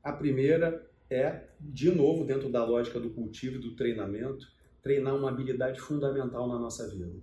A 0.00 0.12
primeira 0.12 0.88
é, 1.10 1.48
de 1.58 1.90
novo, 1.90 2.24
dentro 2.24 2.48
da 2.48 2.64
lógica 2.64 3.00
do 3.00 3.10
cultivo 3.10 3.56
e 3.56 3.60
do 3.60 3.74
treinamento, 3.74 4.57
treinar 4.88 5.14
uma 5.14 5.28
habilidade 5.28 5.78
fundamental 5.78 6.48
na 6.48 6.58
nossa 6.58 6.88
vida, 6.88 7.20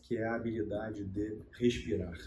que 0.00 0.16
é 0.16 0.24
a 0.24 0.34
habilidade 0.34 1.04
de 1.04 1.42
respirar. 1.52 2.18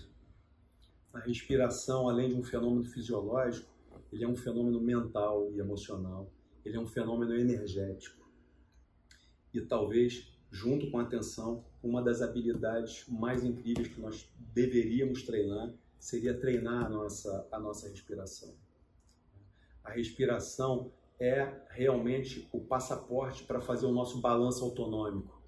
A 1.11 1.17
respiração, 1.17 2.07
além 2.07 2.29
de 2.29 2.35
um 2.35 2.43
fenômeno 2.43 2.85
fisiológico, 2.85 3.67
ele 4.13 4.23
é 4.23 4.27
um 4.27 4.35
fenômeno 4.35 4.79
mental 4.79 5.51
e 5.51 5.59
emocional, 5.59 6.31
ele 6.63 6.77
é 6.77 6.79
um 6.79 6.85
fenômeno 6.85 7.35
energético. 7.35 8.29
E 9.51 9.59
talvez, 9.59 10.31
junto 10.51 10.91
com 10.91 10.99
a 10.99 11.01
atenção, 11.01 11.65
uma 11.81 12.03
das 12.03 12.21
habilidades 12.21 13.07
mais 13.07 13.43
incríveis 13.43 13.87
que 13.87 13.99
nós 13.99 14.31
deveríamos 14.53 15.23
treinar 15.23 15.73
seria 15.97 16.39
treinar 16.39 16.85
a 16.85 16.89
nossa, 16.89 17.47
a 17.51 17.59
nossa 17.59 17.89
respiração. 17.89 18.53
A 19.83 19.89
respiração 19.89 20.91
é 21.19 21.61
realmente 21.69 22.47
o 22.51 22.61
passaporte 22.61 23.43
para 23.43 23.59
fazer 23.59 23.85
o 23.85 23.91
nosso 23.91 24.21
balanço 24.21 24.63
autonômico, 24.63 25.41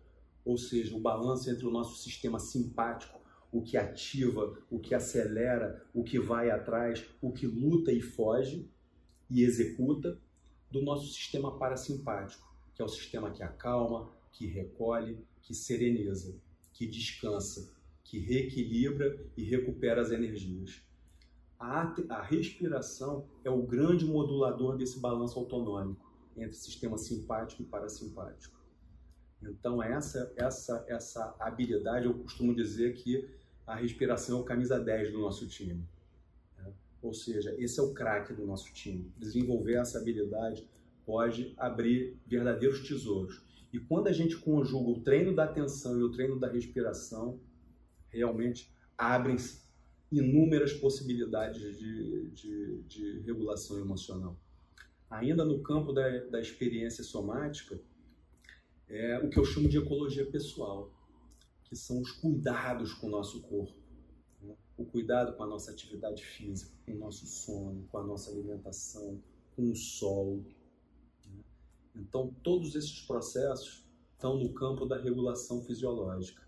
ou 0.44 0.58
seja, 0.58 0.96
o 0.96 1.00
balanço 1.00 1.50
entre 1.50 1.66
o 1.66 1.72
nosso 1.72 2.01
sistema 2.01 2.40
simpático 2.40 3.22
o 3.51 3.62
que 3.62 3.75
ativa, 3.75 4.58
o 4.70 4.80
que 4.80 4.96
acelera, 4.96 5.86
o 5.94 6.04
que 6.04 6.18
vai 6.18 6.50
atrás, 6.50 7.06
o 7.22 7.32
que 7.32 7.46
luta 7.46 7.92
e 7.92 8.01
foge 8.01 8.70
e 9.30 9.44
executa, 9.44 10.18
do 10.70 10.82
nosso 10.82 11.12
sistema 11.12 11.58
parasimpático, 11.58 12.50
que 12.74 12.82
é 12.82 12.86
o 12.86 12.88
sistema 12.88 13.30
que 13.30 13.44
acalma, 13.44 14.10
que 14.32 14.48
recolhe, 14.48 15.20
que 15.42 15.54
sereniza, 15.54 16.34
que 16.72 16.88
descansa, 16.88 17.74
que 18.06 18.20
reequilibra 18.20 19.22
e 19.36 19.44
recupera 19.44 20.01
as 20.01 20.12
energias. 20.12 20.82
A, 21.62 21.94
a 22.10 22.22
respiração 22.24 23.30
é 23.44 23.50
o 23.51 23.62
grande 23.62 24.03
modulador 24.03 24.75
desse 24.75 25.00
balanço 25.00 25.38
autonômico 25.38 26.12
entre 26.36 26.56
sistema 26.56 26.98
simpático 26.98 27.62
e 27.62 27.65
parasimpático. 27.65 28.60
Então 29.44 29.82
essa 29.82 30.34
essa 30.36 30.84
essa 30.88 31.36
habilidade 31.39 32.08
eu 32.08 32.15
costumo 32.15 32.56
dizer 32.56 32.96
que 32.96 33.30
a 33.68 33.75
respiração 33.75 34.39
é 34.39 34.41
o 34.41 34.44
camisa 34.44 34.80
10 34.80 35.12
do 35.12 35.20
nosso 35.20 35.48
time. 35.48 35.88
Né? 36.58 36.74
Ou 37.00 37.13
seja, 37.13 37.53
esse 37.60 37.80
é 37.80 37.84
o 37.84 37.94
craque 37.94 38.34
do 38.34 38.44
nosso 38.44 38.74
time. 38.74 39.13
Desenvolver 39.15 39.76
essa 39.76 40.00
habilidade 40.00 40.67
pode 41.06 41.54
abrir 41.58 42.19
verdadeiros 42.26 42.88
tesouros. 42.88 43.39
E 43.71 43.80
quando 43.80 44.08
a 44.08 44.12
gente 44.12 44.36
conjuga 44.36 44.89
o 44.89 45.02
treino 45.02 45.36
da 45.36 45.43
atenção 45.43 46.00
e 46.00 46.04
o 46.04 46.10
treino 46.10 46.39
da 46.39 46.50
respiração, 46.50 47.39
realmente 48.10 48.74
abrem-se 48.97 49.62
inúmeras 50.12 50.74
possibilidades 50.74 51.78
de, 51.80 52.30
de, 52.32 52.82
de, 52.84 53.19
regulação 53.21 53.80
emocional. 53.80 54.38
Ainda 55.10 55.45
no 55.45 55.62
campo 55.62 55.93
da, 55.93 56.10
da 56.26 56.41
experiência 56.41 57.04
somática, 57.04 57.80
é 58.88 59.19
o 59.19 59.30
que 59.30 59.39
eu 59.39 59.45
chamo 59.45 59.69
de 59.69 59.78
ecologia 59.78 60.26
pessoal 60.26 60.91
que 61.63 61.76
são 61.78 62.02
os 62.02 62.12
cuidados 62.12 62.93
com 62.93 63.08
o 63.08 63.10
nosso 63.10 63.41
corpo. 63.43 63.80
Né? 64.41 64.54
O 64.78 64.84
cuidado 64.84 65.38
com 65.38 65.43
a 65.43 65.47
nossa 65.47 65.71
atividade 65.71 66.21
física, 66.21 66.76
com 66.86 66.91
o 66.91 66.97
nosso 66.97 67.26
sono, 67.26 67.88
com 67.89 67.97
a 67.97 68.04
nossa 68.04 68.30
alimentação, 68.30 69.24
com 69.56 69.71
o 69.71 69.76
sol. 69.76 70.43
Né? 71.26 71.41
Então, 71.95 72.36
todos 72.43 72.76
esses 72.76 73.00
processos 73.00 73.89
estão 74.12 74.38
no 74.38 74.54
campo 74.54 74.86
da 74.86 74.97
regulação 74.97 75.63
fisiológica. 75.63 76.45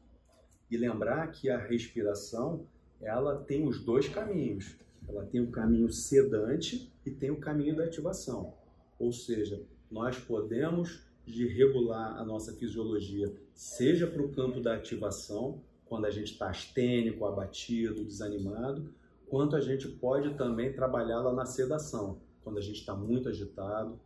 E 0.70 0.76
lembrar 0.76 1.32
que 1.32 1.50
a 1.50 1.58
respiração, 1.58 2.68
ela 3.04 3.44
tem 3.44 3.68
os 3.68 3.80
dois 3.84 4.08
caminhos. 4.08 4.76
Ela 5.08 5.26
tem 5.26 5.42
o 5.42 5.52
caminho 5.52 5.92
sedante 5.92 6.92
e 7.06 7.12
tem 7.12 7.30
o 7.30 7.40
caminho 7.40 7.76
da 7.76 7.84
ativação. 7.84 8.54
Ou 8.98 9.12
seja, 9.12 9.62
nós 9.92 10.18
podemos 10.18 11.04
de 11.26 11.48
regular 11.48 12.18
a 12.20 12.26
nossa 12.26 12.54
fisiologia, 12.54 13.34
seja 13.54 14.08
para 14.08 14.22
o 14.22 14.32
campo 14.32 14.60
da 14.60 14.76
ativação, 14.76 15.62
quando 15.86 16.06
a 16.06 16.10
gente 16.10 16.34
está 16.34 16.50
astênico, 16.50 17.26
abatido, 17.26 18.04
desanimado, 18.04 18.94
quanto 19.28 19.56
a 19.56 19.62
gente 19.62 19.88
pode 19.88 20.36
também 20.36 20.74
trabalhá-la 20.74 21.34
na 21.34 21.46
sedação, 21.46 22.22
quando 22.44 22.58
a 22.58 22.62
gente 22.62 22.80
está 22.80 22.96
muito 22.96 23.30
agitado 23.30 24.00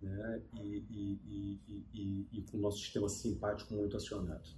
né, 0.00 0.42
e, 0.62 0.84
e, 0.90 1.60
e, 1.92 2.28
e, 2.32 2.42
com 2.42 2.58
o 2.58 2.60
nosso 2.60 2.78
sistema 2.78 3.08
simpático 3.08 3.74
muito 3.74 3.96
acionado. 3.96 4.48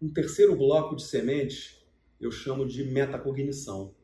Um 0.00 0.12
terceiro 0.12 0.56
bloco 0.56 0.96
de 0.96 1.02
sementes 1.02 1.79
eu 2.20 2.30
chamo 2.30 2.66
de 2.66 2.84
metacognição. 2.84 3.94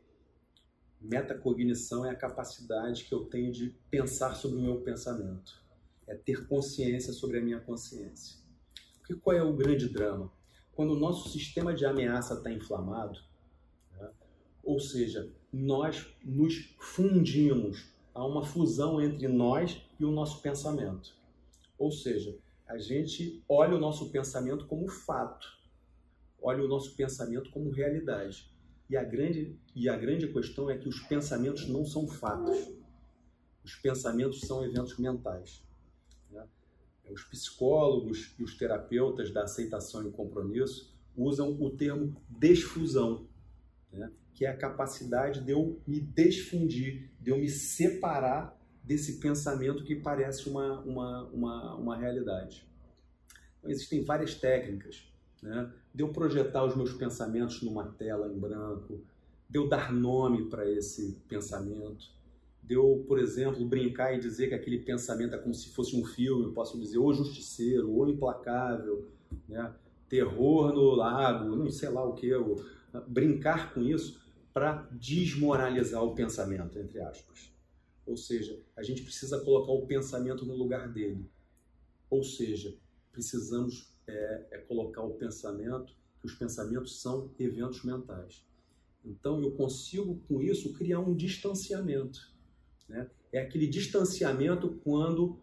Metacognição 1.01 2.05
é 2.07 2.11
a 2.11 2.17
capacidade 2.17 3.05
que 3.05 3.15
eu 3.15 3.25
tenho 3.27 3.53
de 3.53 3.75
pensar 3.91 4.35
sobre 4.35 4.59
o 4.59 4.63
meu 4.63 4.81
pensamento 4.81 5.67
é 6.07 6.15
ter 6.15 6.47
consciência 6.47 7.13
sobre 7.13 7.39
a 7.39 7.43
minha 7.43 7.61
consciência. 7.61 8.39
Porque 8.99 9.15
qual 9.15 9.37
é 9.37 9.43
o 9.43 9.55
grande 9.55 9.89
drama? 9.89 10.33
Quando 10.73 10.93
o 10.93 10.99
nosso 10.99 11.29
sistema 11.29 11.75
de 11.75 11.85
ameaça 11.85 12.35
está 12.35 12.51
inflamado, 12.51 13.19
né? 13.93 14.11
ou 14.63 14.79
seja, 14.79 15.31
nós 15.53 16.07
nos 16.25 16.75
fundimos, 16.79 17.93
há 18.15 18.25
uma 18.25 18.45
fusão 18.45 19.01
entre 19.01 19.27
nós 19.27 19.83
e 19.99 20.05
o 20.05 20.11
nosso 20.11 20.41
pensamento. 20.43 21.15
Ou 21.79 21.91
seja, 21.91 22.39
a 22.67 22.79
gente 22.79 23.43
olha 23.49 23.77
o 23.77 23.81
nosso 23.81 24.11
pensamento 24.11 24.67
como 24.67 24.89
fato, 24.89 25.56
olha 26.41 26.65
o 26.65 26.69
nosso 26.69 26.95
pensamento 26.95 27.51
como 27.51 27.71
realidade. 27.71 28.51
E 28.89 28.97
a 28.97 29.03
grande, 29.03 29.59
e 29.75 29.89
a 29.89 29.97
grande 29.97 30.29
questão 30.29 30.71
é 30.71 30.79
que 30.79 30.89
os 30.89 31.01
pensamentos 31.01 31.69
não 31.69 31.85
são 31.85 32.07
fatos. 32.07 32.57
Os 33.65 33.75
pensamentos 33.75 34.41
são 34.41 34.65
eventos 34.65 34.97
mentais. 34.99 35.67
Os 37.11 37.23
psicólogos 37.25 38.35
e 38.39 38.43
os 38.43 38.57
terapeutas 38.57 39.33
da 39.33 39.45
aceitação 39.45 40.07
e 40.07 40.11
compromisso 40.11 40.95
usam 41.17 41.51
o 41.61 41.71
termo 41.71 42.15
desfusão, 42.29 43.27
né? 43.93 44.11
que 44.35 44.45
é 44.45 44.51
a 44.51 44.57
capacidade 44.57 45.41
de 45.41 45.53
eu 45.53 45.81
me 45.87 46.01
desfundir, 46.01 47.11
de 47.21 47.31
eu 47.31 47.39
me 47.39 47.49
separar 47.49 48.57
desse 48.83 49.19
pensamento 49.19 49.83
que 49.83 49.97
parece 49.97 50.49
uma, 50.49 50.81
uma, 50.81 51.25
uma, 51.29 51.75
uma 51.77 51.97
realidade. 51.97 52.69
Então, 53.59 53.71
existem 53.71 54.05
várias 54.05 54.35
técnicas, 54.35 55.11
né? 55.43 55.73
De 55.97 56.03
eu 56.03 56.11
projetar 56.11 56.63
os 56.63 56.77
meus 56.77 56.93
pensamentos 56.93 57.63
numa 57.63 57.87
tela 57.93 58.31
em 58.31 58.39
branco, 58.39 59.01
de 59.49 59.59
eu 59.59 59.67
dar 59.67 59.91
nome 59.91 60.45
para 60.51 60.71
esse 60.71 61.17
pensamento, 61.27 62.11
de 62.63 62.75
eu, 62.75 63.03
por 63.09 63.19
exemplo, 63.19 63.65
brincar 63.65 64.15
e 64.15 64.21
dizer 64.21 64.49
que 64.51 64.55
aquele 64.55 64.79
pensamento 64.81 65.35
é 65.35 65.39
como 65.39 65.55
se 65.55 65.71
fosse 65.71 65.97
um 65.97 66.05
filme, 66.05 66.53
posso 66.53 66.79
dizer 66.79 66.99
ou 66.99 67.15
Justiceiro, 67.15 67.91
ou 67.91 68.07
Implacável, 68.11 69.09
né? 69.49 69.75
Terror 70.07 70.75
no 70.75 70.91
Lago, 70.91 71.57
não 71.57 71.71
sei 71.71 71.89
lá 71.89 72.05
o 72.05 72.13
que, 72.13 72.27
eu, 72.27 72.63
brincar 73.09 73.73
com 73.73 73.81
isso 73.81 74.21
para 74.53 74.87
desmoralizar 74.93 76.05
o 76.05 76.15
pensamento, 76.15 76.79
entre 76.79 77.01
aspas. 77.01 77.51
Ou 78.05 78.19
seja, 78.19 78.61
a 78.77 78.83
gente 78.83 79.03
precisa 79.03 79.41
colocar 79.41 79.73
o 79.73 79.87
pensamento 79.87 80.45
no 80.45 80.55
lugar 80.55 80.93
dele. 80.93 81.25
Ou 82.11 82.23
seja, 82.23 82.77
precisamos 83.11 83.96
é, 84.09 84.47
é 84.53 84.59
colocar 84.59 85.03
o 85.03 85.15
pensamento, 85.15 85.95
que 86.21 86.27
os 86.27 86.35
pensamentos 86.35 87.01
são 87.01 87.31
eventos 87.39 87.85
mentais. 87.85 88.45
Então 89.05 89.41
eu 89.41 89.53
consigo 89.53 90.21
com 90.29 90.41
isso 90.41 90.73
criar 90.73 91.01
um 91.01 91.15
distanciamento 91.15 92.37
né? 92.89 93.11
É 93.33 93.41
aquele 93.41 93.67
distanciamento 93.67 94.81
quando 94.85 95.39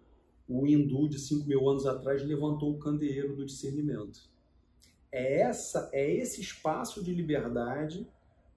o 0.47 0.65
hindu 0.65 1.07
de 1.07 1.19
5 1.19 1.47
mil 1.47 1.69
anos 1.69 1.85
atrás 1.85 2.23
levantou 2.23 2.73
o 2.73 2.79
candeeiro 2.79 3.35
do 3.35 3.45
discernimento. 3.45 4.21
É, 5.11 5.41
essa, 5.41 5.89
é 5.93 6.11
esse 6.11 6.41
espaço 6.41 7.03
de 7.03 7.13
liberdade 7.13 8.07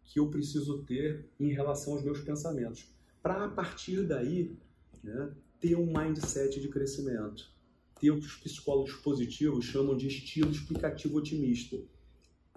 que 0.04 0.20
eu 0.20 0.30
preciso 0.30 0.84
ter 0.84 1.26
em 1.38 1.52
relação 1.52 1.94
aos 1.94 2.02
meus 2.02 2.20
pensamentos. 2.20 2.88
Para 3.22 3.44
a 3.44 3.48
partir 3.48 4.04
daí 4.04 4.56
né? 5.02 5.32
ter 5.60 5.76
um 5.76 5.86
mindset 5.86 6.60
de 6.60 6.68
crescimento, 6.68 7.52
ter 8.00 8.10
o 8.10 8.20
que 8.20 8.26
os 8.26 8.36
psicólogos 8.36 8.94
positivos 8.94 9.64
chamam 9.64 9.96
de 9.96 10.06
estilo 10.06 10.50
explicativo 10.50 11.16
otimista, 11.16 11.78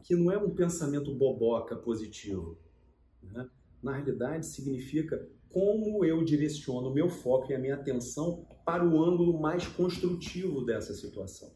que 0.04 0.16
não 0.16 0.32
é 0.32 0.38
um 0.38 0.50
pensamento 0.50 1.14
boboca 1.14 1.76
positivo. 1.76 2.58
Né? 3.22 3.50
Na 3.82 3.94
realidade, 3.94 4.46
significa 4.46 5.28
como 5.50 6.06
eu 6.06 6.24
direciono 6.24 6.90
o 6.90 6.94
meu 6.94 7.10
foco 7.10 7.52
e 7.52 7.56
a 7.56 7.60
minha 7.60 7.76
atenção 7.76 8.46
para 8.66 8.86
o 8.86 9.04
ângulo 9.04 9.40
mais 9.40 9.66
construtivo 9.68 10.64
dessa 10.64 10.94
situação. 10.94 11.52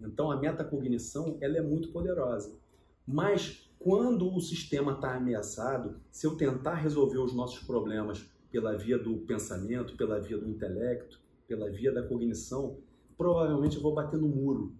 Então, 0.00 0.30
a 0.30 0.36
metacognição 0.36 1.36
ela 1.40 1.58
é 1.58 1.62
muito 1.62 1.90
poderosa. 1.90 2.58
Mas, 3.06 3.70
quando 3.78 4.34
o 4.34 4.40
sistema 4.40 4.92
está 4.92 5.14
ameaçado, 5.14 6.00
se 6.10 6.26
eu 6.26 6.36
tentar 6.36 6.74
resolver 6.74 7.18
os 7.18 7.34
nossos 7.34 7.60
problemas 7.60 8.30
pela 8.50 8.76
via 8.76 8.98
do 8.98 9.18
pensamento, 9.18 9.96
pela 9.96 10.18
via 10.18 10.38
do 10.38 10.48
intelecto, 10.48 11.20
pela 11.50 11.68
via 11.68 11.92
da 11.92 12.06
cognição, 12.06 12.78
provavelmente 13.18 13.76
eu 13.76 13.82
vou 13.82 13.92
bater 13.92 14.18
no 14.18 14.28
muro. 14.28 14.72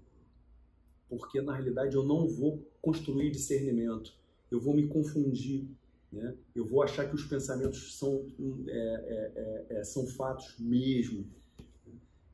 Porque, 1.09 1.41
na 1.41 1.55
realidade, 1.55 1.97
eu 1.97 2.05
não 2.05 2.29
vou 2.29 2.65
construir 2.81 3.31
discernimento. 3.31 4.15
Eu 4.51 4.61
vou 4.61 4.75
me 4.75 4.87
confundir 4.87 5.69
né? 6.13 6.35
Eu 6.55 6.67
vou 6.67 6.83
achar 6.83 7.09
que 7.09 7.15
os 7.15 7.25
pensamentos 7.25 7.97
são, 7.97 8.27
é, 8.67 8.73
é, 8.73 9.33
é, 9.37 9.77
é, 9.77 9.85
são 9.85 10.07
fatos 10.07 10.59
mesmo. 10.59 11.25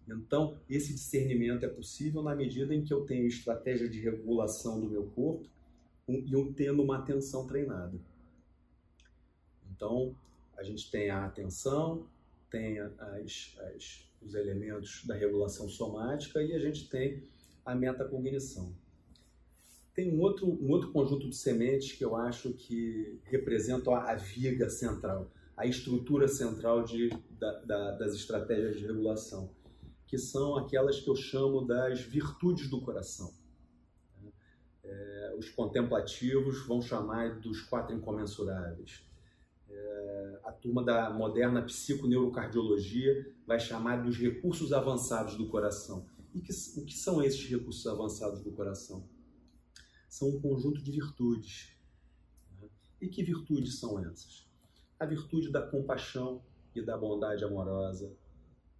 Então, 0.08 0.56
esse 0.68 0.94
discernimento 0.94 1.64
é 1.64 1.68
possível 1.68 2.22
na 2.22 2.34
medida 2.34 2.74
em 2.74 2.84
que 2.84 2.94
eu 2.94 3.04
tenho 3.04 3.26
estratégia 3.26 3.88
de 3.88 4.00
regulação 4.00 4.80
do 4.80 4.88
meu 4.88 5.06
corpo 5.08 5.46
e 6.08 6.32
eu 6.32 6.52
tendo 6.54 6.82
uma 6.82 6.98
atenção 6.98 7.46
treinada. 7.46 7.98
Então, 9.70 10.14
a 10.56 10.62
gente 10.62 10.90
tem 10.90 11.10
a 11.10 11.26
atenção, 11.26 12.06
tem 12.50 12.78
as, 12.78 13.56
as, 13.58 14.10
os 14.22 14.34
elementos 14.34 15.04
da 15.06 15.14
regulação 15.14 15.68
somática 15.68 16.42
e 16.42 16.52
a 16.52 16.58
gente 16.58 16.88
tem 16.88 17.22
a 17.64 17.74
metacognição. 17.74 18.74
Tem 19.94 20.14
um 20.14 20.20
outro, 20.20 20.46
um 20.46 20.70
outro 20.70 20.92
conjunto 20.92 21.28
de 21.28 21.36
sementes 21.36 21.92
que 21.92 22.04
eu 22.04 22.14
acho 22.14 22.52
que 22.52 23.18
representam 23.24 23.94
a, 23.94 24.14
viga 24.14 24.68
central, 24.68 25.32
a 25.56 25.66
estrutura 25.66 26.28
central 26.28 26.84
de, 26.84 27.08
da, 27.30 27.60
da, 27.60 27.90
das 27.92 28.14
estratégias 28.14 28.76
de 28.76 28.86
regulação, 28.86 29.50
que 30.06 30.18
são 30.18 30.56
aquelas 30.56 31.00
que 31.00 31.08
eu 31.08 31.16
chamo 31.16 31.66
das 31.66 32.00
virtudes 32.00 32.68
do 32.68 32.80
coração. 32.80 33.32
É, 34.84 35.34
os 35.38 35.48
contemplativos 35.50 36.64
vão 36.66 36.80
chamar 36.80 37.40
dos 37.40 37.62
quatro 37.62 37.96
incomensuráveis. 37.96 39.04
A 40.46 40.52
turma 40.52 40.82
da 40.82 41.10
moderna 41.10 41.60
psiconeurocardiologia 41.62 43.34
vai 43.46 43.60
chamar 43.60 44.02
dos 44.02 44.16
recursos 44.16 44.72
avançados 44.72 45.36
do 45.36 45.48
coração. 45.48 46.06
E 46.34 46.40
que, 46.40 46.52
o 46.76 46.84
que 46.86 46.94
são 46.94 47.22
esses 47.22 47.46
recursos 47.46 47.86
avançados 47.86 48.42
do 48.42 48.52
coração? 48.52 49.06
são 50.16 50.30
um 50.30 50.40
conjunto 50.40 50.82
de 50.82 50.90
virtudes. 50.90 51.76
Né? 52.58 52.68
E 53.00 53.08
que 53.08 53.22
virtudes 53.22 53.78
são 53.78 53.98
essas? 53.98 54.48
A 54.98 55.04
virtude 55.04 55.50
da 55.50 55.60
compaixão 55.60 56.42
e 56.74 56.82
da 56.82 56.96
bondade 56.96 57.44
amorosa, 57.44 58.10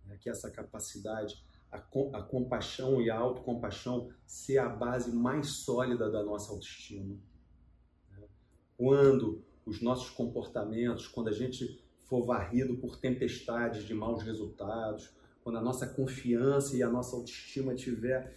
né? 0.06 0.16
que 0.18 0.30
é 0.30 0.32
essa 0.32 0.50
capacidade, 0.50 1.44
a, 1.70 1.76
a 1.76 2.22
compaixão 2.22 3.02
e 3.02 3.10
a 3.10 3.18
autocompaixão 3.18 4.10
ser 4.26 4.58
a 4.58 4.68
base 4.68 5.14
mais 5.14 5.48
sólida 5.48 6.10
da 6.10 6.24
nossa 6.24 6.52
autoestima. 6.52 7.18
Né? 8.10 8.26
Quando 8.78 9.44
os 9.66 9.82
nossos 9.82 10.08
comportamentos, 10.10 11.08
quando 11.08 11.28
a 11.28 11.32
gente 11.32 11.84
for 12.04 12.24
varrido 12.24 12.76
por 12.76 12.96
tempestades 12.96 13.84
de 13.84 13.92
maus 13.92 14.22
resultados, 14.22 15.10
quando 15.42 15.58
a 15.58 15.60
nossa 15.60 15.86
confiança 15.86 16.76
e 16.76 16.82
a 16.82 16.88
nossa 16.88 17.16
autoestima 17.16 17.74
estiver 17.74 18.34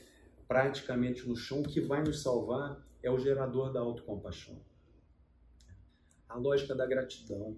praticamente 0.47 1.27
no 1.29 1.35
chão, 1.35 1.61
o 1.61 1.63
que 1.63 1.79
vai 1.79 2.03
nos 2.03 2.23
salvar 2.23 2.83
é 3.03 3.11
o 3.11 3.19
gerador 3.19 3.71
da 3.71 3.79
autocompaixão. 3.79 4.59
A 6.27 6.37
lógica 6.37 6.75
da 6.75 6.85
gratidão. 6.85 7.57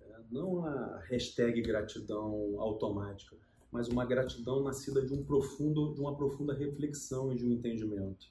É, 0.00 0.20
não 0.30 0.64
a 0.64 0.98
hashtag 1.08 1.60
gratidão 1.60 2.58
automática, 2.58 3.36
mas 3.70 3.88
uma 3.88 4.06
gratidão 4.06 4.62
nascida 4.62 5.04
de, 5.04 5.12
um 5.12 5.22
profundo, 5.22 5.92
de 5.92 6.00
uma 6.00 6.16
profunda 6.16 6.54
reflexão 6.54 7.32
e 7.32 7.36
de 7.36 7.44
um 7.44 7.52
entendimento. 7.52 8.26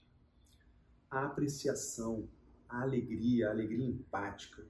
A 1.09 1.25
apreciação, 1.25 2.27
a 2.69 2.82
alegria, 2.82 3.47
a 3.47 3.51
alegria 3.51 3.86
empática, 3.86 4.65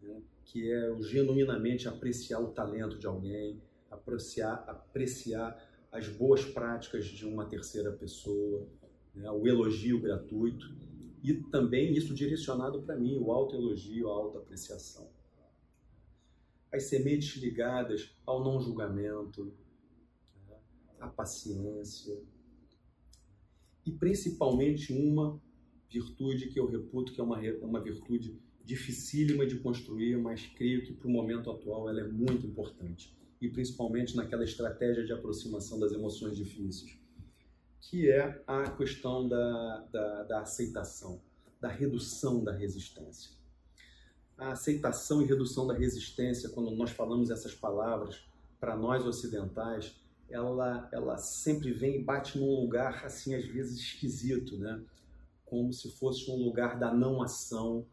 né? 0.00 0.22
que 0.44 0.70
é 0.70 0.90
o 0.90 1.02
genuinamente 1.02 1.88
apreciar 1.88 2.40
o 2.40 2.48
talento 2.48 2.98
de 2.98 3.06
alguém, 3.06 3.60
apreciar, 3.90 4.64
apreciar 4.66 5.56
as 5.90 6.08
boas 6.08 6.44
práticas 6.44 7.04
de 7.04 7.26
uma 7.26 7.44
terceira 7.44 7.92
pessoa, 7.92 8.66
né? 9.14 9.30
o 9.30 9.46
elogio 9.46 10.00
gratuito 10.00 10.74
e 11.22 11.34
também 11.34 11.92
isso 11.92 12.14
direcionado 12.14 12.82
para 12.82 12.96
mim, 12.96 13.18
o 13.18 13.30
autoelogio, 13.30 14.08
a 14.08 14.12
autoapreciação. 14.12 15.08
As 16.72 16.84
sementes 16.84 17.40
ligadas 17.40 18.16
ao 18.26 18.42
não 18.42 18.60
julgamento, 18.60 19.54
né? 20.48 20.56
a 20.98 21.06
paciência 21.06 22.18
e 23.84 23.92
principalmente 23.92 24.92
uma 24.92 25.40
virtude 25.92 26.48
que 26.48 26.58
eu 26.58 26.66
reputo 26.66 27.12
que 27.12 27.20
é 27.20 27.24
uma, 27.24 27.38
uma 27.60 27.80
virtude 27.80 28.36
dificílima 28.64 29.44
de 29.44 29.56
construir, 29.56 30.16
mas 30.16 30.46
creio 30.46 30.82
que 30.82 30.92
para 30.92 31.08
o 31.08 31.10
momento 31.10 31.50
atual 31.50 31.88
ela 31.88 32.00
é 32.00 32.08
muito 32.08 32.46
importante 32.46 33.12
e 33.40 33.48
principalmente 33.48 34.16
naquela 34.16 34.44
estratégia 34.44 35.04
de 35.04 35.12
aproximação 35.12 35.78
das 35.78 35.92
emoções 35.92 36.36
difíceis 36.36 37.02
que 37.82 38.08
é 38.08 38.42
a 38.46 38.70
questão 38.70 39.28
da, 39.28 39.78
da, 39.92 40.22
da 40.22 40.40
aceitação, 40.40 41.20
da 41.60 41.68
redução 41.68 42.42
da 42.42 42.52
resistência. 42.52 43.32
A 44.38 44.52
aceitação 44.52 45.20
e 45.20 45.26
redução 45.26 45.66
da 45.66 45.74
resistência, 45.74 46.48
quando 46.48 46.70
nós 46.70 46.90
falamos 46.90 47.30
essas 47.30 47.54
palavras, 47.54 48.24
para 48.58 48.76
nós 48.76 49.04
ocidentais, 49.04 49.94
ela, 50.30 50.88
ela 50.92 51.18
sempre 51.18 51.72
vem 51.72 51.96
e 51.96 52.02
bate 52.02 52.38
num 52.38 52.60
lugar, 52.60 53.04
assim, 53.04 53.34
às 53.34 53.44
vezes 53.44 53.78
esquisito, 53.78 54.56
né? 54.56 54.80
Como 55.52 55.70
se 55.70 55.90
fosse 55.90 56.30
um 56.30 56.36
lugar 56.36 56.78
da 56.78 56.94
não 56.94 57.22
ação, 57.22 57.84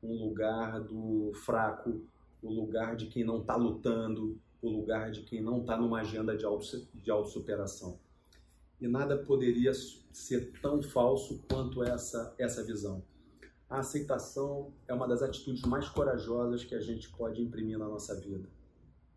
um 0.00 0.14
lugar 0.14 0.80
do 0.80 1.32
fraco, 1.34 2.00
o 2.40 2.48
lugar 2.48 2.94
de 2.94 3.06
quem 3.06 3.24
não 3.24 3.40
está 3.40 3.56
lutando, 3.56 4.38
o 4.62 4.70
lugar 4.70 5.10
de 5.10 5.22
quem 5.22 5.42
não 5.42 5.62
está 5.62 5.76
numa 5.76 6.00
agenda 6.00 6.36
de 6.36 6.44
autossuperação 7.10 7.98
e 8.80 8.86
nada 8.86 9.16
poderia 9.16 9.72
ser 10.12 10.52
tão 10.60 10.82
falso 10.82 11.42
quanto 11.50 11.82
essa, 11.82 12.34
essa 12.38 12.62
visão. 12.62 13.02
A 13.68 13.80
aceitação 13.80 14.72
é 14.86 14.94
uma 14.94 15.06
das 15.06 15.22
atitudes 15.22 15.62
mais 15.62 15.88
corajosas 15.88 16.64
que 16.64 16.74
a 16.74 16.80
gente 16.80 17.10
pode 17.10 17.42
imprimir 17.42 17.78
na 17.78 17.88
nossa 17.88 18.14
vida. 18.18 18.48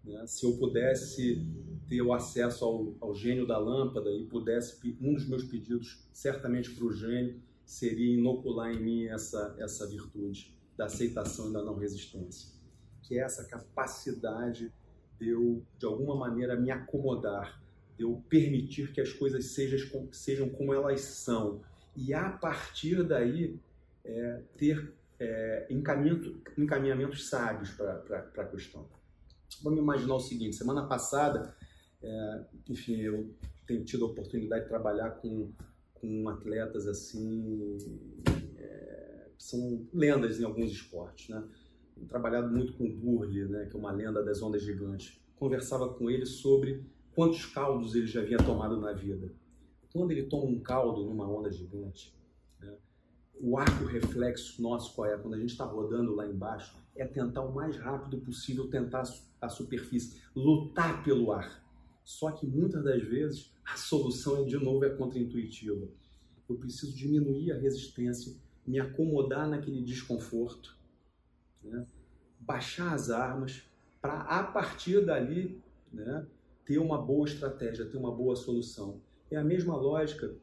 Né? 0.03 0.25
Se 0.25 0.45
eu 0.45 0.57
pudesse 0.57 1.45
ter 1.87 2.01
o 2.01 2.11
acesso 2.11 2.65
ao, 2.65 2.95
ao 2.99 3.13
gênio 3.13 3.45
da 3.45 3.57
lâmpada 3.57 4.09
e 4.11 4.25
pudesse, 4.25 4.97
um 4.99 5.13
dos 5.13 5.27
meus 5.27 5.43
pedidos, 5.43 6.03
certamente 6.11 6.71
para 6.71 6.85
o 6.85 6.91
gênio, 6.91 7.39
seria 7.65 8.13
inocular 8.17 8.71
em 8.71 8.81
mim 8.81 9.05
essa, 9.05 9.55
essa 9.59 9.87
virtude 9.87 10.55
da 10.77 10.85
aceitação 10.85 11.49
e 11.49 11.53
da 11.53 11.63
não 11.63 11.75
resistência, 11.77 12.49
que 13.03 13.17
é 13.17 13.23
essa 13.23 13.45
capacidade 13.45 14.73
de 15.19 15.29
eu, 15.29 15.63
de 15.77 15.85
alguma 15.85 16.15
maneira, 16.15 16.55
me 16.55 16.71
acomodar 16.71 17.61
eu 18.01 18.23
permitir 18.27 18.91
que 18.91 18.99
as 18.99 19.13
coisas 19.13 19.45
sejam, 19.47 20.09
sejam 20.11 20.49
como 20.49 20.73
elas 20.73 21.01
são. 21.01 21.61
E 21.95 22.13
a 22.13 22.29
partir 22.29 23.03
daí 23.03 23.59
é, 24.03 24.41
ter 24.57 24.93
é, 25.19 25.67
encaminhamento, 25.69 26.41
encaminhamentos 26.57 27.29
sábios 27.29 27.69
para 27.71 28.31
a 28.37 28.45
questão. 28.45 28.87
Vamos 29.61 29.79
imaginar 29.79 30.15
o 30.15 30.19
seguinte: 30.19 30.55
semana 30.55 30.87
passada, 30.87 31.55
é, 32.01 32.45
enfim, 32.69 32.95
eu 33.01 33.33
tenho 33.67 33.83
tido 33.83 34.05
a 34.05 34.07
oportunidade 34.07 34.63
de 34.63 34.69
trabalhar 34.69 35.11
com, 35.11 35.51
com 36.01 36.27
atletas 36.27 36.87
assim, 36.87 37.77
é, 38.57 39.27
que 39.37 39.43
são 39.43 39.87
lendas 39.93 40.39
em 40.39 40.43
alguns 40.43 40.71
esportes, 40.71 41.29
né? 41.29 41.47
Trabalhado 42.07 42.49
muito 42.49 42.73
com 42.73 42.85
o 42.85 42.91
Burley, 42.91 43.47
né, 43.47 43.67
que 43.67 43.75
é 43.75 43.79
uma 43.79 43.91
lenda 43.91 44.23
das 44.23 44.41
ondas 44.41 44.63
gigantes. 44.63 45.21
Conversava 45.35 45.93
com 45.93 46.09
ele 46.09 46.25
sobre 46.25 46.83
quantos 47.13 47.45
caldos 47.45 47.93
ele 47.93 48.07
já 48.07 48.21
havia 48.21 48.37
tomado 48.37 48.79
na 48.79 48.91
vida. 48.91 49.31
Quando 49.93 50.11
ele 50.11 50.23
toma 50.23 50.45
um 50.45 50.59
caldo 50.59 51.05
numa 51.05 51.29
onda 51.29 51.51
gigante, 51.51 52.17
né, 52.59 52.75
o 53.39 53.55
arco 53.55 53.85
reflexo 53.85 54.59
nosso 54.61 54.95
qual 54.95 55.07
é? 55.07 55.17
Quando 55.17 55.35
a 55.35 55.39
gente 55.39 55.51
está 55.51 55.65
rodando 55.65 56.15
lá 56.15 56.25
embaixo, 56.25 56.75
é 56.95 57.05
tentar 57.05 57.41
o 57.43 57.53
mais 57.53 57.77
rápido 57.77 58.17
possível 58.17 58.67
tentar 58.67 59.03
a 59.39 59.49
superfície, 59.49 60.21
lutar 60.35 61.03
pelo 61.03 61.31
ar. 61.31 61.61
Só 62.03 62.31
que 62.31 62.45
muitas 62.45 62.83
das 62.83 63.03
vezes 63.03 63.51
a 63.65 63.77
solução 63.77 64.41
é 64.41 64.43
de 64.43 64.57
novo 64.57 64.83
é 64.85 64.89
contraintuitiva. 64.89 65.87
Eu 66.49 66.55
preciso 66.55 66.93
diminuir 66.95 67.51
a 67.51 67.57
resistência, 67.57 68.35
me 68.65 68.79
acomodar 68.79 69.49
naquele 69.49 69.81
desconforto, 69.81 70.77
né? 71.63 71.85
baixar 72.39 72.93
as 72.93 73.09
armas, 73.09 73.63
para 74.01 74.21
a 74.21 74.43
partir 74.43 75.05
dali 75.05 75.61
né, 75.93 76.25
ter 76.65 76.79
uma 76.79 76.97
boa 76.97 77.27
estratégia, 77.27 77.85
ter 77.85 77.97
uma 77.97 78.11
boa 78.11 78.35
solução. 78.35 78.99
É 79.29 79.37
a 79.37 79.43
mesma 79.43 79.75
lógica 79.75 80.33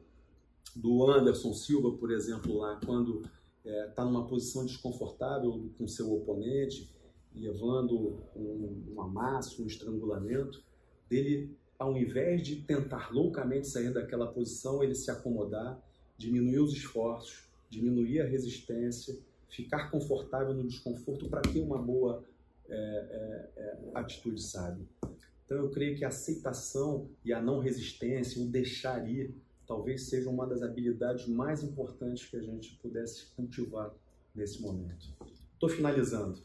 do 0.75 1.05
Anderson 1.09 1.53
Silva, 1.53 1.91
por 1.97 2.11
exemplo, 2.11 2.57
lá, 2.57 2.79
quando 2.85 3.21
está 3.63 3.69
é, 3.69 3.87
tá 3.87 4.05
numa 4.05 4.25
posição 4.25 4.65
desconfortável 4.65 5.69
com 5.77 5.87
seu 5.87 6.13
oponente, 6.13 6.89
levando 7.35 8.17
um, 8.35 8.93
um 8.95 9.01
amasso, 9.01 9.61
um 9.63 9.67
estrangulamento, 9.67 10.63
dele, 11.09 11.57
ao 11.77 11.97
invés 11.97 12.41
de 12.41 12.57
tentar 12.57 13.11
loucamente 13.11 13.67
sair 13.67 13.93
daquela 13.93 14.27
posição, 14.27 14.83
ele 14.83 14.95
se 14.95 15.09
acomodar, 15.09 15.81
diminuir 16.17 16.59
os 16.59 16.73
esforços, 16.73 17.49
diminuir 17.69 18.21
a 18.21 18.25
resistência, 18.25 19.17
ficar 19.49 19.89
confortável 19.89 20.53
no 20.53 20.67
desconforto 20.67 21.27
para 21.29 21.41
ter 21.41 21.61
uma 21.61 21.77
boa 21.77 22.23
é, 22.69 22.75
é, 22.75 23.49
é, 23.57 23.77
atitude 23.95 24.41
sábia. 24.41 24.85
Então 25.45 25.57
eu 25.57 25.69
creio 25.71 25.97
que 25.97 26.05
a 26.05 26.09
aceitação 26.09 27.09
e 27.25 27.33
a 27.33 27.41
não 27.41 27.59
resistência, 27.59 28.41
o 28.41 28.45
deixar 28.45 29.09
ir, 29.09 29.33
talvez 29.65 30.03
seja 30.03 30.29
uma 30.29 30.45
das 30.45 30.61
habilidades 30.61 31.27
mais 31.27 31.63
importantes 31.63 32.27
que 32.27 32.37
a 32.37 32.41
gente 32.41 32.75
pudesse 32.75 33.25
cultivar 33.35 33.91
nesse 34.35 34.61
momento. 34.61 35.07
Estou 35.53 35.69
finalizando. 35.69 36.39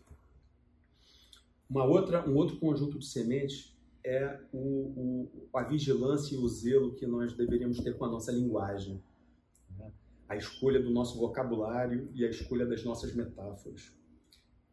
Uma 1.68 1.84
outra, 1.84 2.28
um 2.28 2.34
outro 2.36 2.56
conjunto 2.58 2.98
de 2.98 3.06
sementes 3.06 3.73
é 4.04 4.38
o, 4.52 4.58
o, 4.58 5.48
a 5.54 5.62
vigilância 5.62 6.34
e 6.34 6.38
o 6.38 6.46
zelo 6.46 6.94
que 6.94 7.06
nós 7.06 7.32
deveríamos 7.32 7.78
ter 7.80 7.96
com 7.96 8.04
a 8.04 8.10
nossa 8.10 8.30
linguagem. 8.30 9.02
Né? 9.78 9.90
A 10.28 10.36
escolha 10.36 10.80
do 10.82 10.90
nosso 10.90 11.18
vocabulário 11.18 12.10
e 12.14 12.24
a 12.24 12.28
escolha 12.28 12.66
das 12.66 12.84
nossas 12.84 13.14
metáforas. 13.14 13.96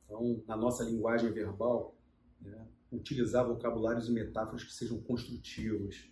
Então, 0.04 0.44
na 0.46 0.58
nossa 0.58 0.84
linguagem 0.84 1.32
verbal, 1.32 1.96
né, 2.42 2.68
utilizar 2.92 3.48
vocabulários 3.48 4.10
e 4.10 4.12
metáforas 4.12 4.66
que 4.66 4.74
sejam 4.74 5.02
construtivas, 5.02 6.10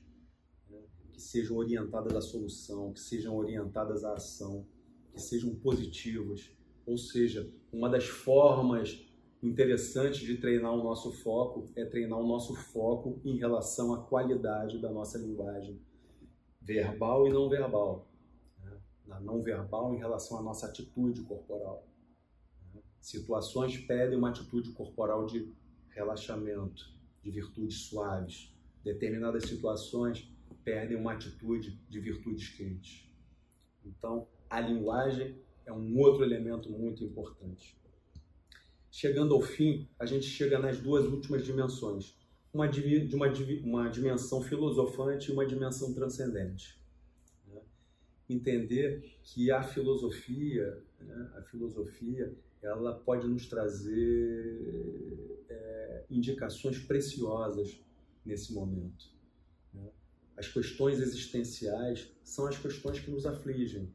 né, 0.69 0.79
que 1.11 1.21
sejam 1.21 1.57
orientadas 1.57 2.15
à 2.15 2.21
solução, 2.21 2.93
que 2.93 3.01
sejam 3.01 3.35
orientadas 3.35 4.05
à 4.05 4.13
ação, 4.13 4.65
que 5.11 5.21
sejam 5.21 5.53
positivas. 5.55 6.49
Ou 6.85 6.97
seja, 6.97 7.51
uma 7.73 7.89
das 7.89 8.05
formas 8.05 9.05
interessantes 9.41 10.19
de 10.19 10.37
treinar 10.37 10.73
o 10.73 10.83
nosso 10.83 11.11
foco 11.11 11.69
é 11.75 11.85
treinar 11.85 12.19
o 12.19 12.27
nosso 12.27 12.53
foco 12.55 13.21
em 13.23 13.37
relação 13.37 13.93
à 13.93 14.03
qualidade 14.03 14.79
da 14.79 14.91
nossa 14.91 15.17
linguagem 15.17 15.79
verbal 16.61 17.27
e 17.27 17.31
não 17.31 17.49
verbal. 17.49 18.07
Né? 18.61 18.77
Na 19.07 19.19
não 19.19 19.41
verbal 19.41 19.93
em 19.93 19.97
relação 19.97 20.37
à 20.37 20.41
nossa 20.41 20.67
atitude 20.67 21.23
corporal. 21.23 21.87
Né? 22.73 22.81
Situações 22.99 23.77
pedem 23.77 24.17
uma 24.17 24.29
atitude 24.29 24.71
corporal 24.73 25.25
de 25.25 25.51
relaxamento, 25.89 26.93
de 27.23 27.31
virtudes 27.31 27.83
suaves. 27.83 28.53
Determinadas 28.83 29.43
situações 29.45 30.29
perdem 30.65 30.97
uma 30.97 31.13
atitude 31.13 31.79
de 31.89 31.99
virtudes 31.99 32.49
quentes. 32.49 33.09
Então, 33.85 34.27
a 34.49 34.59
linguagem 34.59 35.41
é 35.65 35.71
um 35.71 35.97
outro 35.97 36.23
elemento 36.23 36.69
muito 36.69 37.03
importante. 37.03 37.78
Chegando 38.91 39.35
ao 39.35 39.41
fim, 39.41 39.87
a 39.99 40.05
gente 40.05 40.25
chega 40.25 40.57
nas 40.57 40.79
duas 40.79 41.05
últimas 41.05 41.45
dimensões, 41.45 42.17
uma 42.53 42.67
de 42.67 43.15
uma, 43.15 43.27
uma 43.63 43.89
dimensão 43.89 44.41
filosofante 44.41 45.29
e 45.29 45.33
uma 45.33 45.45
dimensão 45.45 45.93
transcendente. 45.93 46.79
Né? 47.47 47.61
Entender 48.27 49.19
que 49.23 49.51
a 49.51 49.61
filosofia, 49.61 50.83
né, 50.99 51.31
a 51.37 51.41
filosofia, 51.43 52.33
ela 52.61 52.93
pode 52.93 53.27
nos 53.27 53.45
trazer 53.45 55.43
é, 55.47 56.03
indicações 56.09 56.79
preciosas 56.79 57.79
nesse 58.25 58.53
momento. 58.53 59.05
Né? 59.73 59.87
As 60.35 60.47
questões 60.47 60.99
existenciais 60.99 62.11
são 62.23 62.47
as 62.47 62.57
questões 62.57 62.99
que 62.99 63.11
nos 63.11 63.25
afligem. 63.25 63.93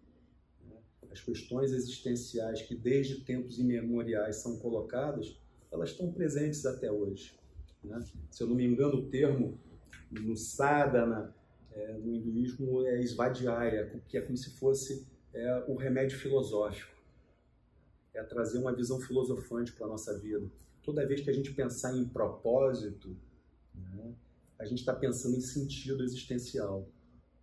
As 1.15 1.21
questões 1.21 1.73
existenciais 1.73 2.63
que 2.63 2.75
desde 2.75 3.21
tempos 3.21 3.61
imemoriais 3.61 4.37
são 4.37 4.59
colocadas, 4.59 5.41
elas 5.71 5.91
estão 5.91 6.13
presentes 6.13 6.67
até 6.67 6.91
hoje. 6.91 7.39
Né? 7.85 8.05
Se 8.31 8.43
eu 8.43 8.49
não 8.49 8.57
me 8.57 8.67
engano, 8.67 8.97
o 8.97 9.09
termo 9.09 9.57
no 10.11 10.37
sadhana, 10.37 11.33
é, 11.71 11.93
no 11.93 12.13
hinduísmo, 12.13 12.85
é 12.85 13.01
svadhyaya, 13.03 13.89
que 14.09 14.19
é 14.19 14.21
como 14.21 14.37
se 14.37 14.51
fosse 14.59 15.07
é, 15.33 15.65
o 15.69 15.77
remédio 15.77 16.19
filosófico 16.19 16.93
é 18.13 18.23
trazer 18.23 18.59
uma 18.59 18.73
visão 18.73 19.01
filosofante 19.01 19.73
para 19.73 19.87
a 19.87 19.89
nossa 19.89 20.17
vida. 20.19 20.49
Toda 20.83 21.07
vez 21.07 21.21
que 21.21 21.31
a 21.31 21.33
gente 21.33 21.53
pensar 21.53 21.97
em 21.97 22.05
propósito, 22.05 23.17
né, 23.73 24.15
a 24.59 24.65
gente 24.65 24.79
está 24.79 24.95
pensando 24.95 25.37
em 25.37 25.41
sentido 25.41 26.03
existencial. 26.03 26.89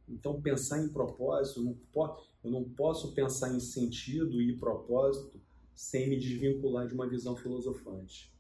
Então, 0.08 0.42
pensar 0.42 0.84
em 0.84 0.90
propósito, 0.90 1.62
não, 1.62 1.74
posso, 1.92 2.31
eu 2.44 2.52
não 2.52 2.64
posso 2.64 3.14
pensar 3.14 3.54
em 3.56 3.60
sentido 3.60 4.42
e 4.42 4.58
propósito 4.58 5.40
sem 5.76 6.10
me 6.10 6.18
desvincular 6.18 6.88
de 6.88 6.94
uma 6.94 7.08
visão 7.08 7.36
filosofante. 7.36 8.32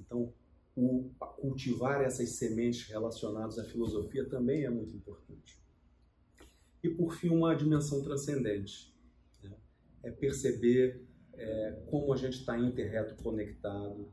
Então, 0.00 0.32
o, 0.76 1.10
cultivar 1.18 2.02
essas 2.02 2.30
sementes 2.30 2.86
relacionadas 2.88 3.58
à 3.58 3.64
filosofia 3.64 4.28
também 4.28 4.64
é 4.64 4.70
muito 4.70 4.94
importante. 4.94 5.58
E, 6.82 6.88
por 6.88 7.14
fim, 7.14 7.30
uma 7.30 7.54
dimensão 7.54 8.02
transcendente. 8.02 8.94
Né? 9.42 9.52
É 10.02 10.10
perceber 10.10 11.02
é, 11.34 11.82
como 11.86 12.12
a 12.12 12.16
gente 12.16 12.40
está 12.40 12.58
interreto 12.58 13.20
conectado, 13.22 14.12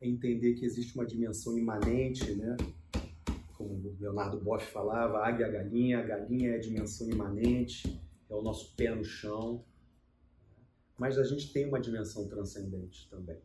é 0.00 0.08
entender 0.08 0.54
que 0.54 0.64
existe 0.64 0.94
uma 0.94 1.06
dimensão 1.06 1.58
imanente, 1.58 2.34
né? 2.34 2.56
como 3.56 3.96
Leonardo 4.00 4.40
Boff 4.40 4.66
falava, 4.72 5.18
águia 5.18 5.48
galinha, 5.48 6.00
a 6.00 6.02
galinha 6.02 6.50
é 6.50 6.56
a 6.56 6.60
dimensão 6.60 7.08
imanente, 7.08 8.00
é 8.32 8.34
o 8.34 8.42
nosso 8.42 8.74
pé 8.74 8.94
no 8.94 9.04
chão, 9.04 9.62
mas 10.96 11.18
a 11.18 11.24
gente 11.24 11.52
tem 11.52 11.66
uma 11.66 11.78
dimensão 11.78 12.26
transcendente 12.26 13.06
também. 13.10 13.38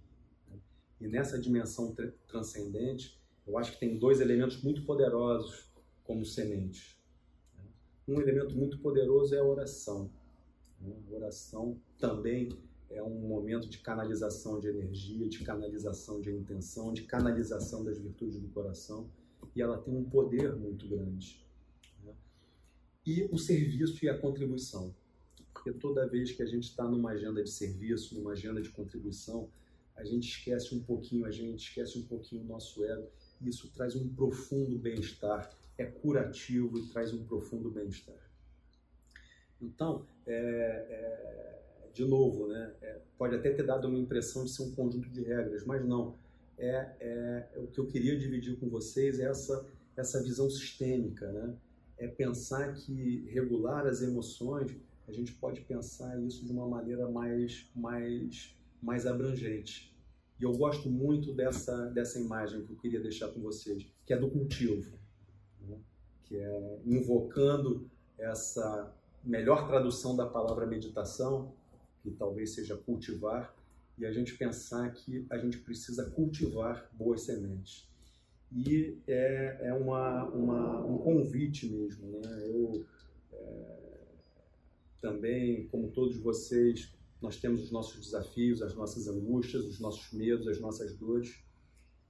Né? 0.50 0.58
E 1.02 1.08
nessa 1.08 1.38
dimensão 1.38 1.94
tr 1.94 2.08
transcendente, 2.26 3.22
eu 3.46 3.58
acho 3.58 3.74
que 3.74 3.80
tem 3.80 4.00
dois 4.00 4.22
elementos 4.22 4.64
muito 4.64 4.86
poderosos 4.86 5.70
como 6.06 6.24
sementes. 6.24 6.98
Né? 7.58 7.66
Um 8.08 8.22
elemento 8.22 8.56
muito 8.56 8.80
poderoso 8.80 9.36
é 9.36 9.40
a 9.40 9.44
oração. 9.44 10.10
Né? 10.80 10.96
A 11.10 11.16
oração 11.16 11.78
também 12.00 12.50
é 12.90 13.04
um 13.04 13.28
momento 13.28 13.68
de 13.68 13.80
canalização 13.80 14.58
de 14.58 14.70
energia, 14.70 15.28
de 15.28 15.44
canalização 15.44 16.22
de 16.22 16.32
intenção, 16.32 16.94
de 16.94 17.04
canalização 17.04 17.84
das 17.84 18.00
virtudes 18.00 18.40
do 18.40 18.48
coração, 18.50 19.10
e 19.54 19.62
ela 19.62 19.78
tem 19.78 19.94
um 19.94 20.10
poder 20.10 20.56
muito 20.56 20.88
grande. 20.88 21.46
E 23.08 23.26
o 23.32 23.38
serviço 23.38 24.04
e 24.04 24.10
a 24.10 24.18
contribuição, 24.18 24.94
porque 25.54 25.72
toda 25.72 26.06
vez 26.06 26.34
que 26.34 26.44
a 26.44 26.46
gente 26.46 26.66
está 26.66 26.84
numa 26.84 27.12
agenda 27.12 27.42
de 27.42 27.50
serviço, 27.50 28.14
numa 28.16 28.34
agenda 28.34 28.62
de 28.62 28.68
contribuição, 28.68 29.50
a 29.96 30.04
gente 30.04 30.28
esquece 30.28 30.76
um 30.76 30.84
pouquinho 30.84 31.26
a 31.26 31.32
gente, 31.32 31.70
esquece 31.70 31.98
um 31.98 32.04
pouquinho 32.04 32.42
o 32.42 32.46
nosso 32.46 32.84
ego, 32.84 33.08
e 33.40 33.48
isso 33.48 33.72
traz 33.72 33.96
um 33.96 34.14
profundo 34.14 34.78
bem-estar, 34.78 35.50
é 35.78 35.86
curativo 35.86 36.78
e 36.78 36.88
traz 36.88 37.14
um 37.14 37.24
profundo 37.24 37.72
bem-estar. 37.72 38.30
Então, 39.62 40.06
é, 40.26 40.36
é 40.36 41.90
de 41.94 42.04
novo, 42.04 42.48
né, 42.48 42.74
é, 42.82 43.00
pode 43.18 43.36
até 43.36 43.52
ter 43.52 43.64
dado 43.64 43.88
uma 43.88 43.98
impressão 43.98 44.44
de 44.44 44.52
ser 44.52 44.64
um 44.64 44.76
conjunto 44.76 45.10
de 45.10 45.22
regras, 45.22 45.64
mas 45.64 45.82
não. 45.86 46.14
É, 46.58 46.92
é, 47.00 47.48
o 47.56 47.68
que 47.68 47.80
eu 47.80 47.88
queria 47.88 48.20
dividir 48.20 48.60
com 48.60 48.68
vocês 48.68 49.18
é 49.18 49.30
essa, 49.30 49.66
essa 49.96 50.22
visão 50.22 50.50
sistêmica, 50.50 51.32
né? 51.32 51.56
É 51.98 52.08
pensar 52.08 52.74
que 52.74 53.28
regular 53.30 53.86
as 53.88 54.02
emoções, 54.02 54.76
a 55.08 55.12
gente 55.12 55.34
pode 55.34 55.62
pensar 55.62 56.20
isso 56.22 56.46
de 56.46 56.52
uma 56.52 56.68
maneira 56.68 57.10
mais, 57.10 57.70
mais, 57.76 58.56
mais 58.82 59.06
abrangente. 59.06 59.96
E 60.40 60.44
eu 60.44 60.52
gosto 60.56 60.90
muito 60.90 61.34
dessa, 61.34 61.88
dessa 61.88 62.20
imagem 62.20 62.64
que 62.66 62.72
eu 62.72 62.78
queria 62.78 63.00
deixar 63.00 63.30
com 63.30 63.40
vocês, 63.40 63.86
que 64.06 64.14
é 64.14 64.18
do 64.18 64.30
cultivo, 64.30 64.98
né? 65.62 65.78
que 66.26 66.38
é 66.38 66.80
invocando 66.86 67.90
essa 68.18 68.94
melhor 69.24 69.68
tradução 69.68 70.16
da 70.16 70.26
palavra 70.26 70.66
meditação, 70.68 71.54
que 72.04 72.12
talvez 72.12 72.52
seja 72.52 72.78
cultivar, 72.78 73.56
e 73.98 74.06
a 74.06 74.12
gente 74.12 74.38
pensar 74.38 74.92
que 74.92 75.26
a 75.30 75.38
gente 75.38 75.58
precisa 75.58 76.10
cultivar 76.12 76.88
boas 76.94 77.22
sementes. 77.22 77.88
E 78.52 78.98
é, 79.08 79.58
é 79.62 79.74
uma, 79.74 80.26
uma, 80.30 80.86
um 80.86 80.98
convite 80.98 81.68
mesmo. 81.70 82.20
Né? 82.22 82.48
Eu 82.48 82.86
é, 83.34 83.78
também, 85.02 85.68
como 85.68 85.92
todos 85.92 86.18
vocês, 86.18 86.94
nós 87.22 87.38
temos 87.38 87.64
os 87.64 87.72
nossos 87.72 88.00
desafios, 88.00 88.62
as 88.62 88.74
nossas 88.76 89.08
angústias, 89.08 89.66
os 89.66 89.80
nossos 89.80 90.12
medos, 90.14 90.48
as 90.48 90.60
nossas 90.60 90.96
dores. 90.96 91.36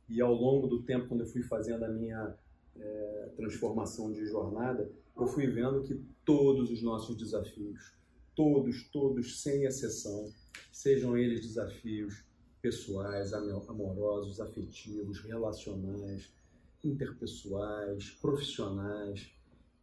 E 0.09 0.21
ao 0.21 0.33
longo 0.33 0.67
do 0.67 0.83
tempo, 0.83 1.07
quando 1.07 1.21
eu 1.21 1.27
fui 1.27 1.41
fazendo 1.41 1.83
a 1.83 1.89
minha 1.89 2.35
é, 2.75 3.29
transformação 3.35 4.11
de 4.11 4.25
jornada, 4.25 4.89
eu 5.15 5.27
fui 5.27 5.47
vendo 5.47 5.83
que 5.83 5.99
todos 6.23 6.69
os 6.69 6.81
nossos 6.83 7.17
desafios, 7.17 7.93
todos, 8.35 8.87
todos, 8.89 9.41
sem 9.41 9.63
exceção, 9.63 10.31
sejam 10.71 11.17
eles 11.17 11.41
desafios 11.41 12.26
pessoais, 12.61 13.33
amorosos, 13.33 14.39
afetivos, 14.39 15.19
relacionais, 15.21 16.29
interpessoais, 16.83 18.09
profissionais, 18.21 19.31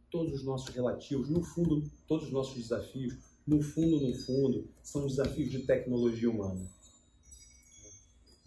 todos 0.09 0.33
os 0.33 0.43
nossos 0.43 0.73
relativos, 0.73 1.29
no 1.29 1.43
fundo, 1.43 1.89
todos 2.07 2.27
os 2.27 2.31
nossos 2.31 2.55
desafios, 2.55 3.15
no 3.45 3.61
fundo, 3.61 3.99
no 3.99 4.13
fundo, 4.15 4.67
são 4.81 5.05
desafios 5.05 5.49
de 5.51 5.59
tecnologia 5.59 6.29
humana. 6.29 6.65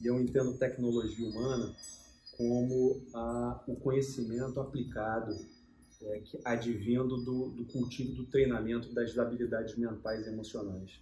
E 0.01 0.07
eu 0.07 0.21
entendo 0.21 0.57
tecnologia 0.57 1.29
humana 1.29 1.75
como 2.37 3.03
a, 3.12 3.64
o 3.67 3.77
conhecimento 3.77 4.61
aplicado, 4.61 5.37
é, 6.01 6.21
que, 6.21 6.38
advindo 6.45 7.17
do, 7.17 7.49
do 7.49 7.64
cultivo 7.64 8.12
do 8.12 8.25
treinamento 8.27 8.93
das 8.93 9.19
habilidades 9.19 9.77
mentais 9.77 10.27
e 10.27 10.31
emocionais. 10.31 11.01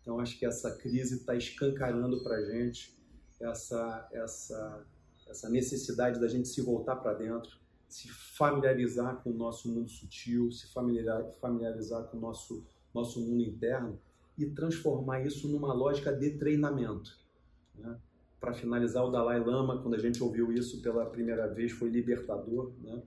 Então, 0.00 0.18
acho 0.18 0.38
que 0.38 0.46
essa 0.46 0.76
crise 0.76 1.16
está 1.16 1.34
escancarando 1.34 2.22
para 2.22 2.36
a 2.36 2.44
gente 2.44 2.98
essa, 3.40 4.08
essa, 4.12 4.86
essa 5.28 5.48
necessidade 5.48 6.20
da 6.20 6.28
gente 6.28 6.48
se 6.48 6.60
voltar 6.60 6.96
para 6.96 7.14
dentro, 7.14 7.58
se 7.88 8.08
familiarizar 8.08 9.22
com 9.22 9.30
o 9.30 9.34
nosso 9.34 9.68
mundo 9.68 9.88
sutil, 9.88 10.50
se 10.52 10.72
familiarizar, 10.72 12.04
com 12.04 12.16
o 12.16 12.20
nosso, 12.20 12.66
nosso 12.94 13.20
mundo 13.20 13.42
interno 13.42 14.00
e 14.38 14.46
transformar 14.46 15.24
isso 15.24 15.48
numa 15.48 15.72
lógica 15.72 16.12
de 16.12 16.38
treinamento. 16.38 17.18
Né? 17.74 17.98
para 18.40 18.54
finalizar, 18.54 19.04
o 19.04 19.10
Dalai 19.10 19.38
Lama, 19.38 19.82
quando 19.82 19.94
a 19.94 19.98
gente 19.98 20.22
ouviu 20.22 20.50
isso 20.50 20.80
pela 20.80 21.04
primeira 21.04 21.46
vez, 21.46 21.72
foi 21.72 21.90
libertador, 21.90 22.72
né? 22.82 23.02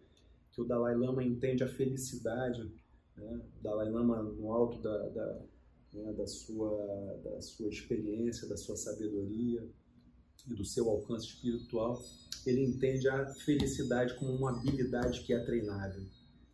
que 0.52 0.62
o 0.62 0.64
Dalai 0.64 0.96
Lama 0.96 1.24
entende 1.24 1.64
a 1.64 1.68
felicidade, 1.68 2.72
né? 3.18 3.42
o 3.60 3.64
Dalai 3.64 3.90
Lama, 3.90 4.22
no 4.22 4.54
alto 4.54 4.80
da, 4.80 5.10
da, 5.10 5.40
né, 5.94 6.12
da, 6.14 6.26
sua, 6.26 7.22
da 7.24 7.42
sua 7.42 7.70
experiência, 7.70 8.48
da 8.48 8.58
sua 8.58 8.76
sabedoria 8.76 9.68
e 10.48 10.54
do 10.54 10.66
seu 10.66 10.90
alcance 10.90 11.28
espiritual, 11.28 12.04
ele 12.46 12.64
entende 12.64 13.08
a 13.08 13.26
felicidade 13.36 14.16
como 14.16 14.34
uma 14.34 14.50
habilidade 14.58 15.22
que 15.22 15.34
é 15.34 15.40
treinável. 15.40 16.04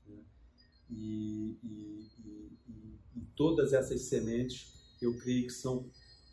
Né? 0.08 0.18
E, 0.90 1.58
e, 1.64 2.10
e, 2.26 3.00
e 3.16 3.22
todas 3.36 3.74
essas 3.74 4.02
sementes, 4.02 4.74
eu 5.02 5.18
creio 5.18 5.48
que 5.48 5.54
são 5.54 5.90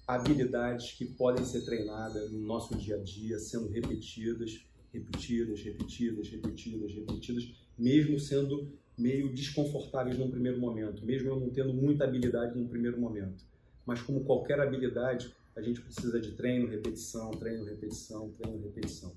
habilidades 0.06 0.92
que 0.92 1.04
podem 1.04 1.44
ser 1.44 1.64
treinadas 1.64 2.30
no 2.30 2.40
nosso 2.40 2.76
dia 2.76 2.96
a 2.96 3.02
dia, 3.02 3.38
sendo 3.38 3.68
repetidas, 3.68 4.64
repetidas, 4.92 5.60
repetidas, 5.60 6.28
repetidas, 6.28 6.94
repetidas, 6.94 7.54
mesmo 7.78 8.18
sendo 8.20 8.72
meio 8.98 9.32
desconfortáveis 9.32 10.18
num 10.18 10.30
primeiro 10.30 10.58
momento, 10.58 11.04
mesmo 11.04 11.28
eu 11.28 11.40
não 11.40 11.50
tendo 11.50 11.72
muita 11.74 12.04
habilidade 12.04 12.58
num 12.58 12.66
primeiro 12.66 12.98
momento. 12.98 13.44
Mas 13.84 14.00
como 14.02 14.24
qualquer 14.24 14.58
habilidade, 14.60 15.34
a 15.54 15.62
gente 15.62 15.80
precisa 15.80 16.20
de 16.20 16.32
treino, 16.32 16.68
repetição, 16.68 17.30
treino, 17.30 17.64
repetição, 17.64 18.30
treino, 18.32 18.62
repetição. 18.62 19.16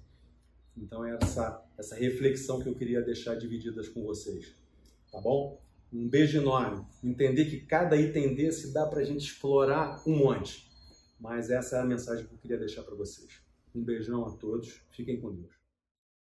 Então 0.77 1.05
é 1.05 1.17
essa 1.21 1.65
essa 1.77 1.95
reflexão 1.95 2.61
que 2.61 2.67
eu 2.67 2.75
queria 2.75 3.01
deixar 3.01 3.35
divididas 3.35 3.89
com 3.89 4.03
vocês. 4.03 4.53
Tá 5.11 5.19
bom? 5.19 5.59
Um 5.91 6.07
beijo 6.07 6.37
enorme. 6.37 6.85
Entender 7.03 7.45
que 7.45 7.61
cada 7.61 7.97
item 7.97 8.35
desse 8.35 8.71
dá 8.71 8.85
para 8.85 9.01
a 9.01 9.03
gente 9.03 9.25
explorar 9.25 10.01
um 10.07 10.15
monte. 10.15 10.69
Mas 11.19 11.49
essa 11.49 11.77
é 11.77 11.81
a 11.81 11.85
mensagem 11.85 12.25
que 12.25 12.33
eu 12.33 12.37
queria 12.37 12.57
deixar 12.57 12.83
para 12.83 12.95
vocês. 12.95 13.41
Um 13.75 13.83
beijão 13.83 14.25
a 14.25 14.31
todos, 14.31 14.81
fiquem 14.91 15.19
com 15.19 15.33
Deus. 15.33 15.58